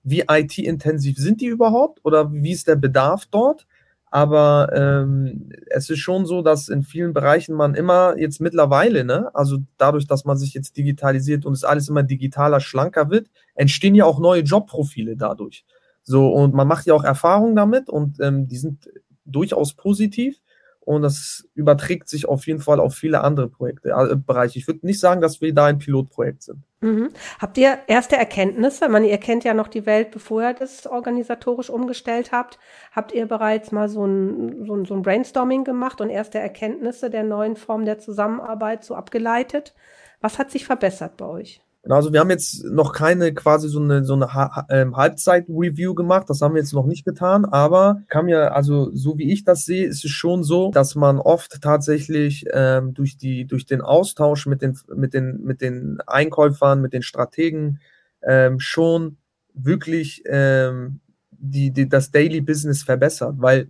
wie 0.03 0.25
IT-intensiv 0.29 1.17
sind 1.17 1.41
die 1.41 1.47
überhaupt 1.47 1.99
oder 2.03 2.31
wie 2.31 2.51
ist 2.51 2.67
der 2.67 2.75
Bedarf 2.75 3.25
dort. 3.31 3.65
Aber 4.11 4.69
ähm, 4.73 5.49
es 5.67 5.89
ist 5.89 5.99
schon 5.99 6.25
so, 6.25 6.41
dass 6.41 6.69
in 6.69 6.83
vielen 6.83 7.11
Bereichen 7.11 7.53
man 7.53 7.75
immer 7.75 8.17
jetzt 8.17 8.39
mittlerweile, 8.39 9.03
ne, 9.03 9.29
also 9.33 9.57
dadurch, 9.77 10.07
dass 10.07 10.23
man 10.23 10.37
sich 10.37 10.53
jetzt 10.53 10.77
digitalisiert 10.77 11.45
und 11.45 11.51
es 11.51 11.65
alles 11.65 11.89
immer 11.89 12.03
digitaler, 12.03 12.61
schlanker 12.61 13.09
wird, 13.09 13.27
entstehen 13.55 13.95
ja 13.95 14.05
auch 14.05 14.19
neue 14.19 14.43
Jobprofile 14.43 15.17
dadurch. 15.17 15.65
So, 16.03 16.29
und 16.29 16.53
man 16.53 16.67
macht 16.67 16.85
ja 16.85 16.93
auch 16.93 17.03
Erfahrungen 17.03 17.55
damit 17.55 17.89
und 17.89 18.19
ähm, 18.21 18.47
die 18.47 18.57
sind 18.57 18.89
durchaus 19.25 19.73
positiv 19.73 20.39
und 20.85 21.01
das 21.01 21.47
überträgt 21.55 22.07
sich 22.07 22.27
auf 22.27 22.45
jeden 22.45 22.59
Fall 22.59 22.79
auf 22.79 22.93
viele 22.93 23.21
andere 23.21 23.49
Projekte, 23.49 23.89
äh, 23.89 24.15
Bereiche. 24.15 24.59
Ich 24.59 24.67
würde 24.67 24.85
nicht 24.85 24.99
sagen, 24.99 25.19
dass 25.19 25.41
wir 25.41 25.53
da 25.53 25.65
ein 25.65 25.79
Pilotprojekt 25.79 26.43
sind. 26.43 26.63
Mhm. 26.81 27.09
Habt 27.39 27.57
ihr 27.57 27.79
erste 27.87 28.15
Erkenntnisse? 28.15 28.87
Man, 28.87 29.03
ihr 29.03 29.17
kennt 29.17 29.43
ja 29.43 29.55
noch 29.55 29.67
die 29.67 29.87
Welt, 29.87 30.11
bevor 30.11 30.43
ihr 30.43 30.53
das 30.53 30.85
organisatorisch 30.85 31.71
umgestellt 31.71 32.31
habt. 32.31 32.59
Habt 32.91 33.11
ihr 33.11 33.25
bereits 33.25 33.71
mal 33.71 33.89
so 33.89 34.05
ein, 34.05 34.65
so 34.65 34.75
ein, 34.75 34.85
so 34.85 34.93
ein 34.93 35.01
Brainstorming 35.01 35.63
gemacht 35.63 35.99
und 36.01 36.11
erste 36.11 36.37
Erkenntnisse 36.37 37.09
der 37.09 37.23
neuen 37.23 37.55
Form 37.55 37.85
der 37.85 37.97
Zusammenarbeit 37.97 38.83
so 38.83 38.93
abgeleitet? 38.93 39.73
Was 40.21 40.37
hat 40.37 40.51
sich 40.51 40.65
verbessert 40.65 41.17
bei 41.17 41.25
euch? 41.25 41.64
Genau, 41.85 41.97
also 41.97 42.11
wir 42.11 42.19
haben 42.19 42.31
jetzt 42.31 42.63
noch 42.63 42.93
keine 42.93 43.31
quasi 43.35 43.69
so 43.69 43.79
eine, 43.79 44.03
so 44.03 44.15
eine 44.15 44.33
ha 44.33 44.65
ähm, 44.71 44.97
Halbzeit-Review 44.97 45.93
gemacht, 45.93 46.27
das 46.27 46.41
haben 46.41 46.55
wir 46.55 46.61
jetzt 46.61 46.73
noch 46.73 46.87
nicht 46.87 47.05
getan, 47.05 47.45
aber 47.45 48.01
kam 48.07 48.27
ja, 48.27 48.47
also 48.47 48.89
so 48.95 49.19
wie 49.19 49.31
ich 49.31 49.43
das 49.43 49.65
sehe, 49.65 49.85
ist 49.85 50.03
es 50.03 50.09
schon 50.09 50.43
so, 50.43 50.71
dass 50.71 50.95
man 50.95 51.19
oft 51.19 51.61
tatsächlich 51.61 52.47
ähm, 52.51 52.95
durch, 52.95 53.17
die, 53.17 53.45
durch 53.45 53.67
den 53.67 53.81
Austausch 53.81 54.47
mit 54.47 54.63
den, 54.63 54.75
mit, 54.95 55.13
den, 55.13 55.43
mit 55.43 55.61
den 55.61 55.99
Einkäufern, 56.07 56.81
mit 56.81 56.91
den 56.91 57.03
Strategen 57.03 57.79
ähm, 58.23 58.59
schon 58.59 59.17
wirklich 59.53 60.23
ähm, 60.25 61.01
die, 61.29 61.69
die, 61.69 61.87
das 61.87 62.09
Daily 62.09 62.41
Business 62.41 62.81
verbessert, 62.81 63.35
weil 63.37 63.67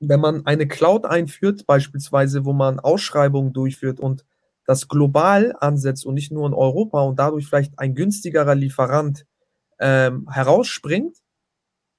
wenn 0.00 0.18
man 0.18 0.46
eine 0.46 0.66
Cloud 0.66 1.06
einführt, 1.06 1.64
beispielsweise, 1.64 2.44
wo 2.44 2.52
man 2.54 2.80
Ausschreibungen 2.80 3.52
durchführt 3.52 4.00
und 4.00 4.24
das 4.70 4.86
global 4.86 5.52
ansetzt 5.58 6.06
und 6.06 6.14
nicht 6.14 6.30
nur 6.30 6.46
in 6.46 6.54
Europa 6.54 7.00
und 7.02 7.18
dadurch 7.18 7.48
vielleicht 7.48 7.76
ein 7.80 7.96
günstigerer 7.96 8.54
Lieferant 8.54 9.26
ähm, 9.80 10.28
herausspringt, 10.30 11.16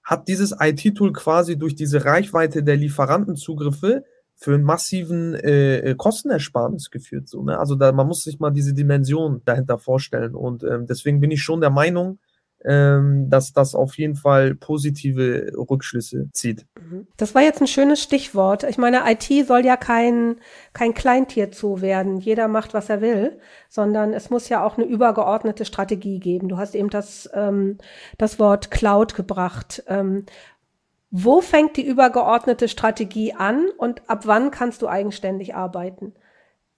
hat 0.03 0.29
dieses 0.29 0.55
IT-Tool 0.57 1.11
quasi 1.11 1.57
durch 1.57 1.75
diese 1.75 2.05
Reichweite 2.05 2.63
der 2.63 2.77
Lieferantenzugriffe 2.77 4.05
für 4.35 4.53
einen 4.53 4.63
massiven 4.63 5.35
äh, 5.35 5.79
äh, 5.79 5.95
Kostenersparnis 5.95 6.91
geführt. 6.91 7.27
So, 7.27 7.43
ne? 7.43 7.59
Also 7.59 7.75
da, 7.75 7.91
man 7.91 8.07
muss 8.07 8.23
sich 8.23 8.39
mal 8.39 8.51
diese 8.51 8.73
Dimension 8.73 9.41
dahinter 9.43 9.77
vorstellen. 9.77 10.33
Und 10.33 10.63
ähm, 10.63 10.87
deswegen 10.87 11.19
bin 11.19 11.29
ich 11.29 11.43
schon 11.43 11.59
der 11.59 11.71
Meinung, 11.71 12.19
ähm, 12.65 13.29
dass 13.29 13.53
das 13.53 13.75
auf 13.75 13.97
jeden 13.97 14.15
Fall 14.15 14.55
positive 14.55 15.51
Rückschlüsse 15.57 16.29
zieht. 16.33 16.65
Mhm. 16.79 17.07
Das 17.17 17.33
war 17.33 17.41
jetzt 17.41 17.61
ein 17.61 17.67
schönes 17.67 18.01
Stichwort. 18.01 18.63
Ich 18.63 18.77
meine, 18.77 19.01
IT 19.05 19.47
soll 19.47 19.65
ja 19.65 19.77
kein, 19.77 20.37
kein 20.73 20.93
Kleintier 20.93 21.51
zu 21.51 21.81
werden. 21.81 22.19
Jeder 22.19 22.47
macht, 22.47 22.73
was 22.73 22.89
er 22.89 23.01
will, 23.01 23.39
sondern 23.69 24.13
es 24.13 24.29
muss 24.29 24.49
ja 24.49 24.63
auch 24.63 24.77
eine 24.77 24.85
übergeordnete 24.85 25.65
Strategie 25.65 26.19
geben. 26.19 26.49
Du 26.49 26.57
hast 26.57 26.75
eben 26.75 26.89
das, 26.89 27.29
ähm, 27.33 27.77
das 28.17 28.39
Wort 28.39 28.69
Cloud 28.69 29.15
gebracht. 29.15 29.83
Ähm, 29.87 30.25
wo 31.09 31.41
fängt 31.41 31.75
die 31.75 31.85
übergeordnete 31.85 32.69
Strategie 32.69 33.33
an 33.33 33.67
und 33.77 34.09
ab 34.09 34.21
wann 34.25 34.49
kannst 34.49 34.81
du 34.81 34.87
eigenständig 34.87 35.55
arbeiten? 35.55 36.13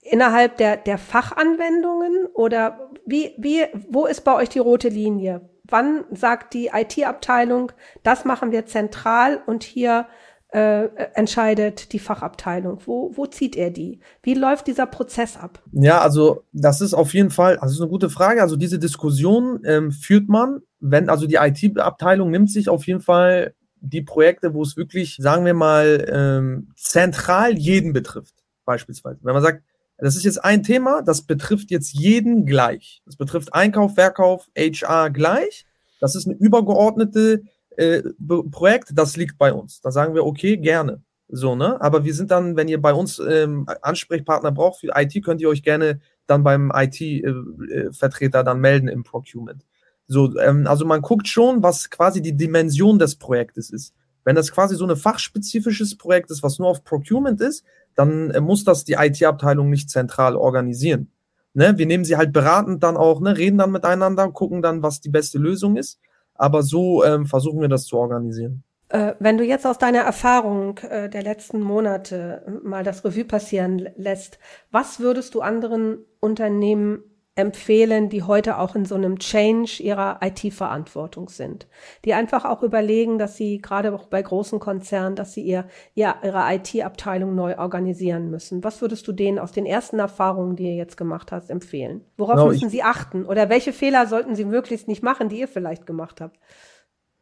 Innerhalb 0.00 0.56
der, 0.56 0.76
der 0.76 0.98
Fachanwendungen 0.98 2.26
oder 2.34 2.90
wie, 3.06 3.34
wie, 3.38 3.64
wo 3.88 4.06
ist 4.06 4.22
bei 4.22 4.34
euch 4.34 4.48
die 4.48 4.58
rote 4.58 4.88
Linie? 4.88 5.48
Wann 5.68 6.04
sagt 6.10 6.54
die 6.54 6.70
IT-Abteilung, 6.72 7.72
das 8.02 8.24
machen 8.24 8.52
wir 8.52 8.66
zentral 8.66 9.42
und 9.46 9.62
hier 9.62 10.06
äh, 10.54 10.88
entscheidet 11.14 11.92
die 11.92 11.98
Fachabteilung? 11.98 12.78
Wo, 12.84 13.10
wo 13.14 13.26
zieht 13.26 13.56
er 13.56 13.70
die? 13.70 14.00
Wie 14.22 14.34
läuft 14.34 14.68
dieser 14.68 14.86
Prozess 14.86 15.36
ab? 15.36 15.62
Ja, 15.72 16.00
also 16.00 16.44
das 16.52 16.80
ist 16.80 16.94
auf 16.94 17.12
jeden 17.12 17.30
Fall, 17.30 17.58
also 17.58 17.74
ist 17.74 17.80
eine 17.80 17.90
gute 17.90 18.08
Frage. 18.08 18.40
Also 18.40 18.56
diese 18.56 18.78
Diskussion 18.78 19.62
ähm, 19.64 19.90
führt 19.90 20.28
man, 20.28 20.60
wenn, 20.78 21.08
also 21.08 21.26
die 21.26 21.36
IT-Abteilung 21.36 22.30
nimmt 22.30 22.50
sich 22.50 22.68
auf 22.68 22.86
jeden 22.86 23.00
Fall 23.00 23.54
die 23.80 24.02
Projekte, 24.02 24.54
wo 24.54 24.62
es 24.62 24.76
wirklich, 24.76 25.16
sagen 25.20 25.44
wir 25.44 25.54
mal, 25.54 26.06
ähm, 26.08 26.72
zentral 26.76 27.58
jeden 27.58 27.92
betrifft, 27.92 28.34
beispielsweise. 28.64 29.18
Wenn 29.22 29.34
man 29.34 29.42
sagt, 29.42 29.62
das 29.98 30.16
ist 30.16 30.24
jetzt 30.24 30.44
ein 30.44 30.62
Thema, 30.62 31.02
das 31.02 31.22
betrifft 31.22 31.70
jetzt 31.70 31.92
jeden 31.92 32.46
gleich. 32.46 33.02
Das 33.06 33.16
betrifft 33.16 33.54
Einkauf, 33.54 33.94
Verkauf, 33.94 34.48
HR 34.56 35.10
gleich. 35.10 35.66
Das 36.00 36.14
ist 36.14 36.26
ein 36.26 36.36
übergeordnete 36.36 37.42
äh, 37.76 38.02
Projekt, 38.50 38.90
das 38.94 39.16
liegt 39.16 39.38
bei 39.38 39.52
uns. 39.52 39.80
Da 39.80 39.90
sagen 39.90 40.14
wir, 40.14 40.24
okay, 40.24 40.56
gerne. 40.56 41.02
So, 41.28 41.56
ne? 41.56 41.80
Aber 41.80 42.04
wir 42.04 42.14
sind 42.14 42.30
dann, 42.30 42.56
wenn 42.56 42.68
ihr 42.68 42.80
bei 42.80 42.92
uns 42.92 43.18
ähm, 43.18 43.66
Ansprechpartner 43.82 44.52
braucht 44.52 44.80
für 44.80 44.92
IT, 44.94 45.24
könnt 45.24 45.40
ihr 45.40 45.48
euch 45.48 45.62
gerne 45.62 46.00
dann 46.26 46.44
beim 46.44 46.70
IT-Vertreter 46.74 48.38
äh, 48.38 48.42
äh 48.42 48.44
dann 48.44 48.60
melden 48.60 48.88
im 48.88 49.04
Procurement. 49.04 49.64
So, 50.06 50.38
ähm, 50.38 50.66
also 50.66 50.84
man 50.84 51.02
guckt 51.02 51.28
schon, 51.28 51.62
was 51.62 51.90
quasi 51.90 52.20
die 52.20 52.36
Dimension 52.36 52.98
des 52.98 53.16
Projektes 53.16 53.70
ist. 53.70 53.94
Wenn 54.24 54.36
das 54.36 54.52
quasi 54.52 54.76
so 54.76 54.86
ein 54.86 54.96
fachspezifisches 54.96 55.96
Projekt 55.96 56.30
ist, 56.30 56.42
was 56.42 56.58
nur 56.58 56.68
auf 56.68 56.84
Procurement 56.84 57.40
ist, 57.40 57.64
dann 57.96 58.30
äh, 58.30 58.40
muss 58.40 58.64
das 58.64 58.84
die 58.84 58.94
IT-Abteilung 58.94 59.70
nicht 59.70 59.90
zentral 59.90 60.36
organisieren. 60.36 61.10
Ne? 61.54 61.74
Wir 61.76 61.86
nehmen 61.86 62.04
sie 62.04 62.16
halt 62.16 62.32
beratend 62.32 62.82
dann 62.82 62.96
auch, 62.96 63.20
ne? 63.20 63.36
reden 63.36 63.58
dann 63.58 63.70
miteinander, 63.70 64.30
gucken 64.30 64.62
dann, 64.62 64.82
was 64.82 65.00
die 65.00 65.10
beste 65.10 65.38
Lösung 65.38 65.76
ist. 65.76 66.00
Aber 66.34 66.62
so 66.62 67.04
ähm, 67.04 67.26
versuchen 67.26 67.60
wir 67.60 67.68
das 67.68 67.84
zu 67.84 67.96
organisieren. 67.96 68.64
Äh, 68.88 69.14
wenn 69.18 69.38
du 69.38 69.44
jetzt 69.44 69.66
aus 69.66 69.78
deiner 69.78 70.00
Erfahrung 70.00 70.78
äh, 70.78 71.08
der 71.08 71.22
letzten 71.22 71.60
Monate 71.60 72.60
mal 72.62 72.82
das 72.82 73.04
Revue 73.04 73.24
passieren 73.24 73.88
lässt, 73.96 74.38
was 74.70 75.00
würdest 75.00 75.34
du 75.34 75.40
anderen 75.40 75.98
Unternehmen 76.20 77.02
empfehlen, 77.36 78.10
die 78.10 78.22
heute 78.22 78.58
auch 78.58 78.76
in 78.76 78.84
so 78.84 78.94
einem 78.94 79.18
Change 79.18 79.82
ihrer 79.82 80.20
IT-Verantwortung 80.22 81.28
sind, 81.28 81.66
die 82.04 82.14
einfach 82.14 82.44
auch 82.44 82.62
überlegen, 82.62 83.18
dass 83.18 83.36
sie 83.36 83.58
gerade 83.58 83.92
auch 83.92 84.06
bei 84.06 84.22
großen 84.22 84.60
Konzernen, 84.60 85.16
dass 85.16 85.34
sie 85.34 85.42
ihr, 85.42 85.66
ja, 85.94 86.16
ihre 86.22 86.44
IT-Abteilung 86.54 87.34
neu 87.34 87.58
organisieren 87.58 88.30
müssen. 88.30 88.62
Was 88.62 88.80
würdest 88.82 89.08
du 89.08 89.12
denen 89.12 89.40
aus 89.40 89.50
den 89.50 89.66
ersten 89.66 89.98
Erfahrungen, 89.98 90.54
die 90.54 90.64
ihr 90.64 90.76
jetzt 90.76 90.96
gemacht 90.96 91.32
hast, 91.32 91.50
empfehlen? 91.50 92.02
Worauf 92.16 92.36
genau, 92.36 92.48
müssen 92.48 92.70
sie 92.70 92.84
achten? 92.84 93.24
Oder 93.24 93.48
welche 93.48 93.72
Fehler 93.72 94.06
sollten 94.06 94.36
sie 94.36 94.44
möglichst 94.44 94.86
nicht 94.86 95.02
machen, 95.02 95.28
die 95.28 95.40
ihr 95.40 95.48
vielleicht 95.48 95.86
gemacht 95.86 96.20
habt? 96.20 96.38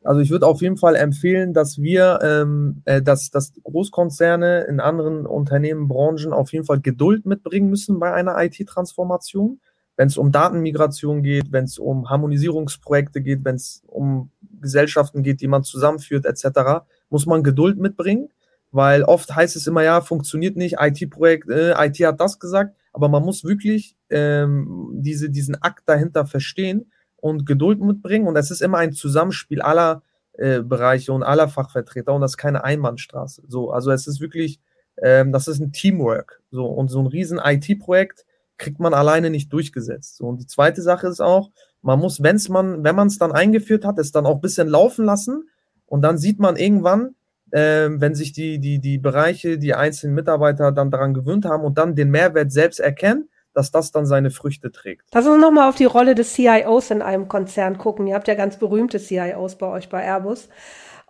Also 0.04 0.20
ich 0.20 0.30
würde 0.30 0.46
auf 0.46 0.60
jeden 0.60 0.76
Fall 0.76 0.96
empfehlen, 0.96 1.54
dass 1.54 1.80
wir, 1.80 2.18
ähm, 2.22 2.82
äh, 2.84 3.00
dass, 3.00 3.30
dass 3.30 3.52
Großkonzerne 3.62 4.64
in 4.64 4.80
anderen 4.80 5.26
Unternehmen, 5.26 5.88
Branchen 5.88 6.32
auf 6.32 6.52
jeden 6.52 6.64
Fall 6.64 6.80
Geduld 6.80 7.24
mitbringen 7.24 7.70
müssen 7.70 7.98
bei 7.98 8.12
einer 8.12 8.36
IT-Transformation 8.42 9.60
wenn 10.02 10.08
es 10.08 10.16
um 10.18 10.32
Datenmigration 10.32 11.22
geht, 11.22 11.52
wenn 11.52 11.62
es 11.62 11.78
um 11.78 12.10
Harmonisierungsprojekte 12.10 13.20
geht, 13.20 13.44
wenn 13.44 13.54
es 13.54 13.84
um 13.86 14.32
Gesellschaften 14.60 15.22
geht, 15.22 15.40
die 15.40 15.46
man 15.46 15.62
zusammenführt, 15.62 16.26
etc., 16.26 16.82
muss 17.08 17.24
man 17.24 17.44
Geduld 17.44 17.78
mitbringen, 17.78 18.28
weil 18.72 19.04
oft 19.04 19.32
heißt 19.32 19.54
es 19.54 19.68
immer, 19.68 19.84
ja, 19.84 20.00
funktioniert 20.00 20.56
nicht, 20.56 20.78
IT-Projekt, 20.80 21.48
äh, 21.48 21.74
IT 21.86 22.00
hat 22.00 22.20
das 22.20 22.40
gesagt, 22.40 22.74
aber 22.92 23.08
man 23.08 23.22
muss 23.22 23.44
wirklich 23.44 23.94
ähm, 24.10 24.90
diese, 24.94 25.30
diesen 25.30 25.54
Akt 25.62 25.84
dahinter 25.86 26.26
verstehen 26.26 26.90
und 27.18 27.46
Geduld 27.46 27.80
mitbringen 27.80 28.26
und 28.26 28.34
es 28.34 28.50
ist 28.50 28.60
immer 28.60 28.78
ein 28.78 28.94
Zusammenspiel 28.94 29.62
aller 29.62 30.02
äh, 30.32 30.62
Bereiche 30.62 31.12
und 31.12 31.22
aller 31.22 31.46
Fachvertreter 31.46 32.12
und 32.12 32.22
das 32.22 32.32
ist 32.32 32.38
keine 32.38 32.64
Einbahnstraße. 32.64 33.44
So, 33.46 33.70
also 33.70 33.92
es 33.92 34.08
ist 34.08 34.20
wirklich, 34.20 34.58
ähm, 35.00 35.30
das 35.30 35.46
ist 35.46 35.60
ein 35.60 35.70
Teamwork. 35.70 36.42
So 36.50 36.66
und 36.66 36.88
so 36.88 36.98
ein 36.98 37.06
riesen 37.06 37.38
IT-Projekt 37.38 38.24
kriegt 38.62 38.80
man 38.80 38.94
alleine 38.94 39.28
nicht 39.28 39.52
durchgesetzt. 39.52 40.16
So, 40.16 40.26
und 40.26 40.40
die 40.40 40.46
zweite 40.46 40.80
Sache 40.80 41.08
ist 41.08 41.20
auch, 41.20 41.50
man 41.82 41.98
muss, 41.98 42.22
wenn's 42.22 42.48
man, 42.48 42.84
wenn 42.84 42.94
man 42.94 43.08
es 43.08 43.18
dann 43.18 43.32
eingeführt 43.32 43.84
hat, 43.84 43.98
es 43.98 44.12
dann 44.12 44.24
auch 44.24 44.36
ein 44.36 44.40
bisschen 44.40 44.68
laufen 44.68 45.04
lassen 45.04 45.50
und 45.86 46.02
dann 46.02 46.16
sieht 46.16 46.38
man 46.38 46.56
irgendwann, 46.56 47.16
äh, 47.50 47.88
wenn 47.90 48.14
sich 48.14 48.32
die, 48.32 48.60
die, 48.60 48.78
die 48.78 48.98
Bereiche, 48.98 49.58
die 49.58 49.74
einzelnen 49.74 50.14
Mitarbeiter 50.14 50.72
dann 50.72 50.90
daran 50.90 51.12
gewöhnt 51.12 51.44
haben 51.44 51.64
und 51.64 51.76
dann 51.76 51.96
den 51.96 52.10
Mehrwert 52.10 52.52
selbst 52.52 52.78
erkennen, 52.78 53.28
dass 53.52 53.70
das 53.70 53.90
dann 53.90 54.06
seine 54.06 54.30
Früchte 54.30 54.70
trägt. 54.70 55.08
Lass 55.12 55.26
uns 55.26 55.42
nochmal 55.42 55.68
auf 55.68 55.74
die 55.74 55.84
Rolle 55.84 56.14
des 56.14 56.32
CIOs 56.32 56.90
in 56.90 57.02
einem 57.02 57.28
Konzern 57.28 57.76
gucken. 57.76 58.06
Ihr 58.06 58.14
habt 58.14 58.28
ja 58.28 58.34
ganz 58.34 58.56
berühmte 58.58 58.98
CIOs 58.98 59.56
bei 59.56 59.66
euch 59.66 59.88
bei 59.88 60.02
Airbus. 60.02 60.48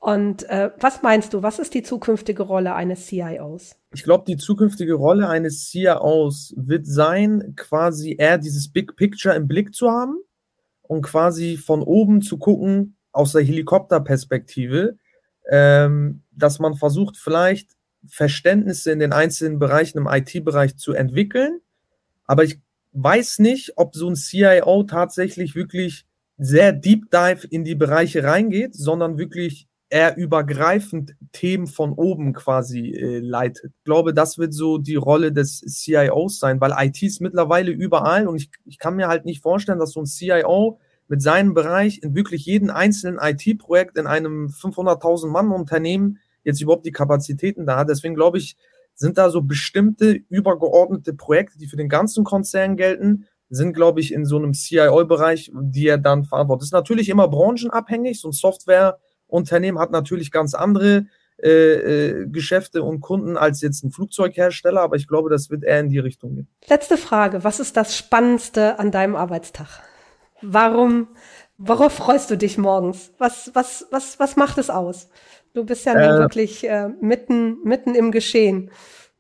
Und 0.01 0.49
äh, 0.49 0.71
was 0.81 1.03
meinst 1.03 1.33
du, 1.35 1.43
was 1.45 1.61
ist 1.61 1.75
die 1.75 1.85
zukünftige 1.85 2.43
Rolle 2.43 2.75
eines 2.75 3.07
CIOs? 3.07 3.77
Ich 3.95 4.05
glaube, 4.05 4.25
die 4.27 4.37
zukünftige 4.37 4.95
Rolle 4.95 5.29
eines 5.29 5.69
CIOs 5.69 6.55
wird 6.57 6.87
sein, 6.87 7.55
quasi 7.57 8.17
eher 8.19 8.39
dieses 8.39 8.73
Big 8.73 8.97
Picture 8.97 9.35
im 9.35 9.47
Blick 9.47 9.75
zu 9.75 9.91
haben 9.91 10.17
und 10.83 11.03
quasi 11.03 11.57
von 11.57 11.83
oben 11.83 12.23
zu 12.23 12.39
gucken, 12.39 12.97
aus 13.13 13.33
der 13.33 13.43
Helikopterperspektive, 13.43 14.97
ähm, 15.51 16.23
dass 16.31 16.59
man 16.59 16.75
versucht, 16.75 17.17
vielleicht 17.19 17.71
Verständnisse 18.07 18.91
in 18.91 18.99
den 18.99 19.13
einzelnen 19.13 19.59
Bereichen 19.59 19.99
im 19.99 20.09
IT-Bereich 20.09 20.77
zu 20.77 20.93
entwickeln. 20.95 21.61
Aber 22.25 22.45
ich 22.45 22.61
weiß 22.93 23.39
nicht, 23.39 23.75
ob 23.77 23.95
so 23.95 24.09
ein 24.09 24.17
CIO 24.17 24.85
tatsächlich 24.85 25.55
wirklich 25.55 26.07
sehr 26.39 26.73
deep 26.73 27.11
dive 27.11 27.47
in 27.49 27.65
die 27.65 27.75
Bereiche 27.75 28.25
reingeht, 28.25 28.75
sondern 28.75 29.19
wirklich 29.19 29.69
er 29.93 30.17
übergreifend 30.17 31.15
Themen 31.33 31.67
von 31.67 31.93
oben 31.93 32.33
quasi 32.33 32.93
äh, 32.93 33.19
leitet. 33.19 33.73
Ich 33.77 33.85
glaube, 33.85 34.15
das 34.15 34.39
wird 34.39 34.55
so 34.55 34.79
die 34.79 34.95
Rolle 34.95 35.33
des 35.33 35.61
CIOs 35.61 36.39
sein, 36.39 36.63
weil 36.63 36.73
IT 36.79 37.03
ist 37.03 37.21
mittlerweile 37.21 37.73
überall 37.73 38.27
und 38.27 38.37
ich, 38.37 38.51
ich 38.65 38.79
kann 38.79 38.97
mir 38.97 39.09
halt 39.09 39.27
nicht 39.27 39.43
vorstellen, 39.43 39.79
dass 39.79 39.93
so 39.93 40.01
ein 40.01 40.07
CIO 40.07 40.81
mit 41.09 41.21
seinem 41.21 41.53
Bereich 41.53 42.03
in 42.03 42.15
wirklich 42.15 42.47
jeden 42.47 42.71
einzelnen 42.71 43.19
IT-Projekt 43.21 43.99
in 43.99 44.07
einem 44.07 44.47
500.000 44.47 45.27
Mann 45.27 45.51
Unternehmen 45.51 46.17
jetzt 46.43 46.63
überhaupt 46.63 46.87
die 46.87 46.93
Kapazitäten 46.93 47.67
da 47.67 47.77
hat. 47.77 47.91
Deswegen 47.91 48.15
glaube 48.15 48.39
ich, 48.39 48.57
sind 48.95 49.19
da 49.19 49.29
so 49.29 49.43
bestimmte 49.43 50.21
übergeordnete 50.31 51.13
Projekte, 51.13 51.59
die 51.59 51.67
für 51.67 51.77
den 51.77 51.91
ganzen 51.91 52.25
Konzern 52.25 52.79
gelten, 52.79 53.27
sind, 53.51 53.75
glaube 53.75 54.01
ich, 54.01 54.15
in 54.15 54.25
so 54.25 54.39
einem 54.39 54.55
CIO-Bereich, 54.55 55.53
die 55.55 55.87
er 55.87 55.99
dann 55.99 56.25
verantwortet. 56.25 56.63
Das 56.63 56.69
ist 56.69 56.73
natürlich 56.73 57.11
immer 57.11 57.29
branchenabhängig. 57.29 58.19
So 58.19 58.29
ein 58.29 58.33
Software- 58.33 58.99
Unternehmen 59.33 59.79
hat 59.79 59.91
natürlich 59.91 60.31
ganz 60.31 60.55
andere 60.55 61.07
äh, 61.43 61.49
äh, 61.49 62.27
Geschäfte 62.29 62.83
und 62.83 63.01
Kunden 63.01 63.37
als 63.37 63.63
jetzt 63.63 63.83
ein 63.83 63.91
Flugzeughersteller, 63.91 64.81
aber 64.81 64.97
ich 64.97 65.09
glaube, 65.09 65.31
das 65.31 65.51
wird 65.51 65.65
eher 65.65 65.81
in 65.81 65.89
die 65.89 65.99
Richtung 65.99 66.35
gehen. 66.35 66.49
Letzte 66.69 66.97
Frage. 66.97 67.43
Was 67.43 67.59
ist 67.59 67.77
das 67.77 67.97
Spannendste 67.97 68.79
an 68.79 68.91
deinem 68.91 69.17
Arbeitstag? 69.17 69.67
Warum, 70.43 71.09
worauf 71.57 71.95
freust 71.95 72.31
du 72.31 72.37
dich 72.37 72.59
morgens? 72.59 73.13
Was, 73.19 73.51
was, 73.55 73.87
was, 73.91 74.21
was 74.21 74.37
macht 74.37 74.59
es 74.59 74.71
aus? 74.71 75.09
Du 75.55 75.65
bist 75.65 75.85
ja 75.87 75.95
äh, 75.95 76.19
wirklich 76.19 76.69
äh, 76.69 76.89
mitten, 77.01 77.59
mitten 77.65 77.95
im 77.95 78.13
Geschehen. 78.13 78.71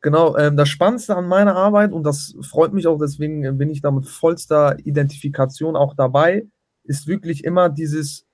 Genau, 0.00 0.36
ähm, 0.36 0.56
das 0.56 0.68
Spannendste 0.68 1.16
an 1.16 1.26
meiner 1.26 1.56
Arbeit, 1.56 1.92
und 1.92 2.04
das 2.04 2.34
freut 2.42 2.72
mich 2.72 2.86
auch, 2.86 2.98
deswegen 2.98 3.56
bin 3.56 3.70
ich 3.70 3.80
da 3.80 3.90
mit 3.90 4.06
vollster 4.06 4.76
Identifikation 4.84 5.76
auch 5.76 5.94
dabei, 5.94 6.46
ist 6.84 7.06
wirklich 7.06 7.44
immer 7.44 7.68
dieses 7.68 8.26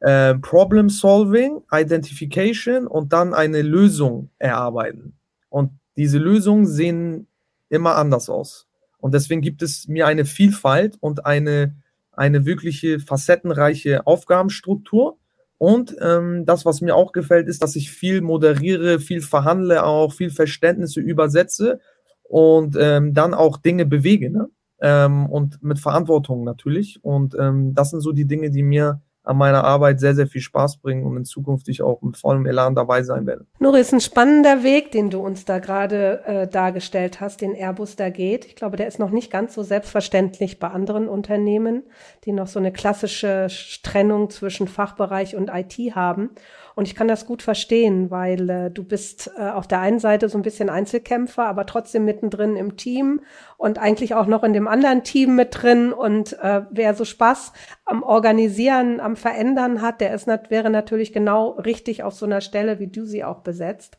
äh, 0.00 0.34
Problem 0.34 0.88
Solving, 0.88 1.62
Identification 1.72 2.86
und 2.86 3.12
dann 3.12 3.34
eine 3.34 3.62
Lösung 3.62 4.30
erarbeiten. 4.38 5.14
Und 5.48 5.70
diese 5.96 6.18
Lösungen 6.18 6.66
sehen 6.66 7.28
immer 7.68 7.96
anders 7.96 8.28
aus. 8.28 8.66
Und 8.98 9.14
deswegen 9.14 9.40
gibt 9.40 9.62
es 9.62 9.88
mir 9.88 10.06
eine 10.06 10.24
Vielfalt 10.24 10.96
und 11.00 11.26
eine, 11.26 11.76
eine 12.12 12.44
wirkliche 12.44 13.00
facettenreiche 13.00 14.06
Aufgabenstruktur. 14.06 15.18
Und 15.58 15.96
ähm, 16.00 16.44
das, 16.44 16.66
was 16.66 16.80
mir 16.80 16.94
auch 16.94 17.12
gefällt, 17.12 17.48
ist, 17.48 17.62
dass 17.62 17.76
ich 17.76 17.90
viel 17.90 18.20
moderiere, 18.20 19.00
viel 19.00 19.22
verhandle, 19.22 19.84
auch 19.84 20.12
viel 20.12 20.30
Verständnisse 20.30 21.00
übersetze 21.00 21.80
und 22.24 22.76
ähm, 22.78 23.14
dann 23.14 23.32
auch 23.32 23.56
Dinge 23.56 23.86
bewege. 23.86 24.30
Ne? 24.30 24.50
Ähm, 24.80 25.26
und 25.26 25.62
mit 25.62 25.78
Verantwortung 25.78 26.44
natürlich. 26.44 27.02
Und 27.02 27.34
ähm, 27.38 27.74
das 27.74 27.90
sind 27.90 28.00
so 28.00 28.12
die 28.12 28.26
Dinge, 28.26 28.50
die 28.50 28.62
mir 28.62 29.00
an 29.26 29.36
meiner 29.36 29.64
Arbeit 29.64 29.98
sehr, 29.98 30.14
sehr 30.14 30.28
viel 30.28 30.40
Spaß 30.40 30.78
bringen 30.78 31.04
und 31.04 31.16
in 31.16 31.24
Zukunft 31.24 31.68
ich 31.68 31.82
auch 31.82 32.00
mit 32.00 32.16
vollem 32.16 32.46
Elan 32.46 32.76
dabei 32.76 33.02
sein 33.02 33.26
werde. 33.26 33.44
Nuri, 33.58 33.80
ist 33.80 33.92
ein 33.92 34.00
spannender 34.00 34.62
Weg, 34.62 34.92
den 34.92 35.10
du 35.10 35.18
uns 35.18 35.44
da 35.44 35.58
gerade 35.58 36.22
äh, 36.24 36.46
dargestellt 36.46 37.20
hast, 37.20 37.40
den 37.40 37.54
Airbus 37.54 37.96
da 37.96 38.08
geht. 38.08 38.44
Ich 38.44 38.54
glaube, 38.54 38.76
der 38.76 38.86
ist 38.86 39.00
noch 39.00 39.10
nicht 39.10 39.32
ganz 39.32 39.54
so 39.54 39.64
selbstverständlich 39.64 40.60
bei 40.60 40.68
anderen 40.68 41.08
Unternehmen, 41.08 41.82
die 42.24 42.32
noch 42.32 42.46
so 42.46 42.60
eine 42.60 42.72
klassische 42.72 43.48
Trennung 43.82 44.30
zwischen 44.30 44.68
Fachbereich 44.68 45.34
und 45.34 45.50
IT 45.52 45.96
haben. 45.96 46.30
Und 46.76 46.86
ich 46.86 46.94
kann 46.94 47.08
das 47.08 47.24
gut 47.24 47.40
verstehen, 47.40 48.10
weil 48.10 48.50
äh, 48.50 48.70
du 48.70 48.84
bist 48.84 49.30
äh, 49.38 49.48
auf 49.48 49.66
der 49.66 49.80
einen 49.80 49.98
Seite 49.98 50.28
so 50.28 50.36
ein 50.36 50.42
bisschen 50.42 50.68
Einzelkämpfer, 50.68 51.46
aber 51.46 51.64
trotzdem 51.64 52.04
mittendrin 52.04 52.54
im 52.54 52.76
Team 52.76 53.22
und 53.56 53.78
eigentlich 53.78 54.14
auch 54.14 54.26
noch 54.26 54.44
in 54.44 54.52
dem 54.52 54.68
anderen 54.68 55.02
Team 55.02 55.36
mit 55.36 55.62
drin. 55.62 55.94
Und 55.94 56.38
äh, 56.38 56.64
wer 56.70 56.92
so 56.92 57.06
Spaß 57.06 57.54
am 57.86 58.02
Organisieren, 58.02 59.00
am 59.00 59.16
Verändern 59.16 59.80
hat, 59.80 60.02
der 60.02 60.12
ist, 60.12 60.26
wäre 60.26 60.68
natürlich 60.68 61.14
genau 61.14 61.52
richtig 61.52 62.02
auf 62.02 62.12
so 62.12 62.26
einer 62.26 62.42
Stelle, 62.42 62.78
wie 62.78 62.88
du 62.88 63.06
sie 63.06 63.24
auch 63.24 63.40
besetzt. 63.40 63.96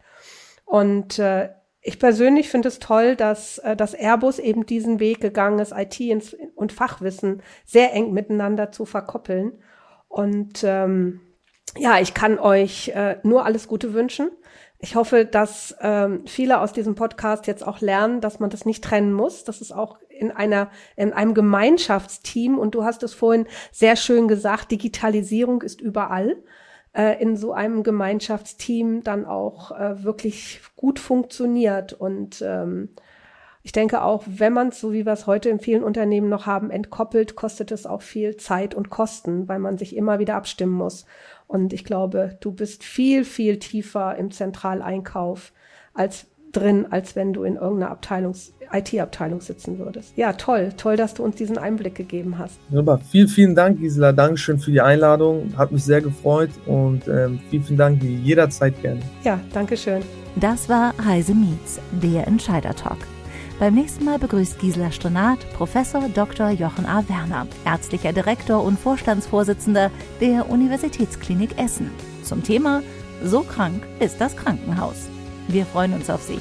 Und 0.64 1.18
äh, 1.18 1.50
ich 1.82 1.98
persönlich 1.98 2.48
finde 2.48 2.68
es 2.68 2.78
toll, 2.78 3.16
dass 3.16 3.58
äh, 3.58 3.76
das 3.76 3.96
Airbus 3.96 4.38
eben 4.38 4.68
diesen 4.68 5.00
Weg 5.00 5.20
gegangen 5.20 5.58
ist, 5.58 5.74
IT 5.76 6.00
und 6.54 6.72
Fachwissen 6.72 7.42
sehr 7.66 7.92
eng 7.94 8.14
miteinander 8.14 8.72
zu 8.72 8.86
verkoppeln. 8.86 9.54
Und 10.10 10.64
ähm, 10.64 11.22
ja, 11.76 12.00
ich 12.00 12.14
kann 12.14 12.40
euch 12.40 12.90
äh, 12.90 13.18
nur 13.24 13.46
alles 13.46 13.68
Gute 13.68 13.94
wünschen. 13.94 14.30
Ich 14.80 14.96
hoffe, 14.96 15.26
dass 15.26 15.76
ähm, 15.82 16.24
viele 16.28 16.62
aus 16.62 16.72
diesem 16.72 16.94
Podcast 16.96 17.48
jetzt 17.48 17.66
auch 17.66 17.82
lernen, 17.82 18.22
dass 18.22 18.40
man 18.40 18.52
das 18.52 18.66
nicht 18.66 18.84
trennen 18.84 19.12
muss. 19.12 19.44
Das 19.44 19.60
ist 19.60 19.72
auch 19.72 19.98
in 20.10 20.32
einer 20.32 20.70
in 20.96 21.14
einem 21.14 21.34
Gemeinschaftsteam 21.34 22.60
und 22.60 22.76
du 22.76 22.84
hast 22.84 23.02
es 23.04 23.14
vorhin 23.14 23.48
sehr 23.72 23.96
schön 23.96 24.28
gesagt. 24.28 24.72
Digitalisierung 24.72 25.64
ist 25.64 25.82
überall 25.82 26.38
äh, 26.94 27.22
in 27.22 27.38
so 27.38 27.54
einem 27.54 27.84
Gemeinschaftsteam 27.84 29.04
dann 29.04 29.26
auch 29.26 29.72
äh, 29.72 30.04
wirklich 30.04 30.62
gut 30.76 31.00
funktioniert 31.00 31.94
und 31.94 32.44
ähm, 32.46 32.90
ich 33.68 33.74
denke 33.74 34.02
auch, 34.02 34.24
wenn 34.26 34.54
man 34.54 34.70
es, 34.70 34.80
so 34.80 34.94
wie 34.94 35.06
wir 35.06 35.12
es 35.12 35.28
heute 35.28 35.50
in 35.50 35.60
vielen 35.60 35.84
Unternehmen 35.84 36.30
noch 36.30 36.46
haben, 36.46 36.72
entkoppelt, 36.72 37.36
kostet 37.36 37.74
es 37.74 37.86
auch 37.86 38.02
viel 38.02 38.38
Zeit 38.38 38.74
und 38.74 38.90
Kosten, 38.90 39.50
weil 39.50 39.60
man 39.60 39.78
sich 39.78 39.98
immer 39.98 40.20
wieder 40.20 40.36
abstimmen 40.36 40.72
muss. 40.72 41.06
Und 41.48 41.74
ich 41.74 41.84
glaube, 41.84 42.38
du 42.40 42.54
bist 42.54 42.86
viel, 42.86 43.26
viel 43.26 43.60
tiefer 43.60 44.16
im 44.16 44.32
Zentraleinkauf 44.32 45.52
als 45.94 46.28
drin, 46.54 46.86
als 46.92 47.18
wenn 47.18 47.34
du 47.34 47.44
in 47.44 47.58
irgendeiner 47.58 47.92
Abteilungs 47.92 48.54
IT-Abteilung 48.72 49.42
sitzen 49.42 49.80
würdest. 49.80 50.14
Ja, 50.16 50.32
toll, 50.32 50.70
toll, 50.78 50.96
dass 50.96 51.16
du 51.16 51.24
uns 51.24 51.36
diesen 51.36 51.58
Einblick 51.58 51.96
gegeben 51.96 52.38
hast. 52.38 52.58
Super, 52.72 53.00
vielen, 53.00 53.28
vielen 53.28 53.54
Dank, 53.56 53.82
Gisela. 53.82 54.14
Dankeschön 54.14 54.60
für 54.60 54.72
die 54.72 54.80
Einladung. 54.80 55.52
Hat 55.58 55.74
mich 55.74 55.84
sehr 55.84 56.00
gefreut 56.00 56.52
und 56.68 57.06
ähm, 57.10 57.42
vielen, 57.50 57.64
vielen 57.64 57.78
Dank, 57.78 58.02
jederzeit 58.02 58.82
gerne. 58.82 59.02
Ja, 59.26 59.42
Dankeschön. 59.52 60.04
Das 60.38 60.70
war 60.70 60.94
Heise 61.04 61.36
Meets, 61.36 61.82
der 62.02 62.28
Entscheider 62.28 62.74
Talk. 62.74 63.00
Beim 63.60 63.74
nächsten 63.74 64.06
Mal 64.06 64.20
begrüßt 64.20 64.60
Gisela 64.60 64.92
Strenat 64.92 65.40
Professor 65.54 66.08
Dr. 66.10 66.52
Jochen 66.52 66.86
A. 66.86 67.04
Werner, 67.10 67.48
ärztlicher 67.66 68.14
Direktor 68.14 68.64
und 68.64 68.80
Vorstandsvorsitzender 68.80 69.90
der 70.22 70.48
Universitätsklinik 70.48 71.58
Essen. 71.58 71.90
Zum 72.22 72.44
Thema 72.44 72.84
So 73.24 73.42
krank 73.42 73.84
ist 74.00 74.22
das 74.22 74.36
Krankenhaus. 74.36 75.08
Wir 75.48 75.66
freuen 75.66 75.94
uns 75.94 76.08
auf 76.12 76.22
Sie. 76.22 76.38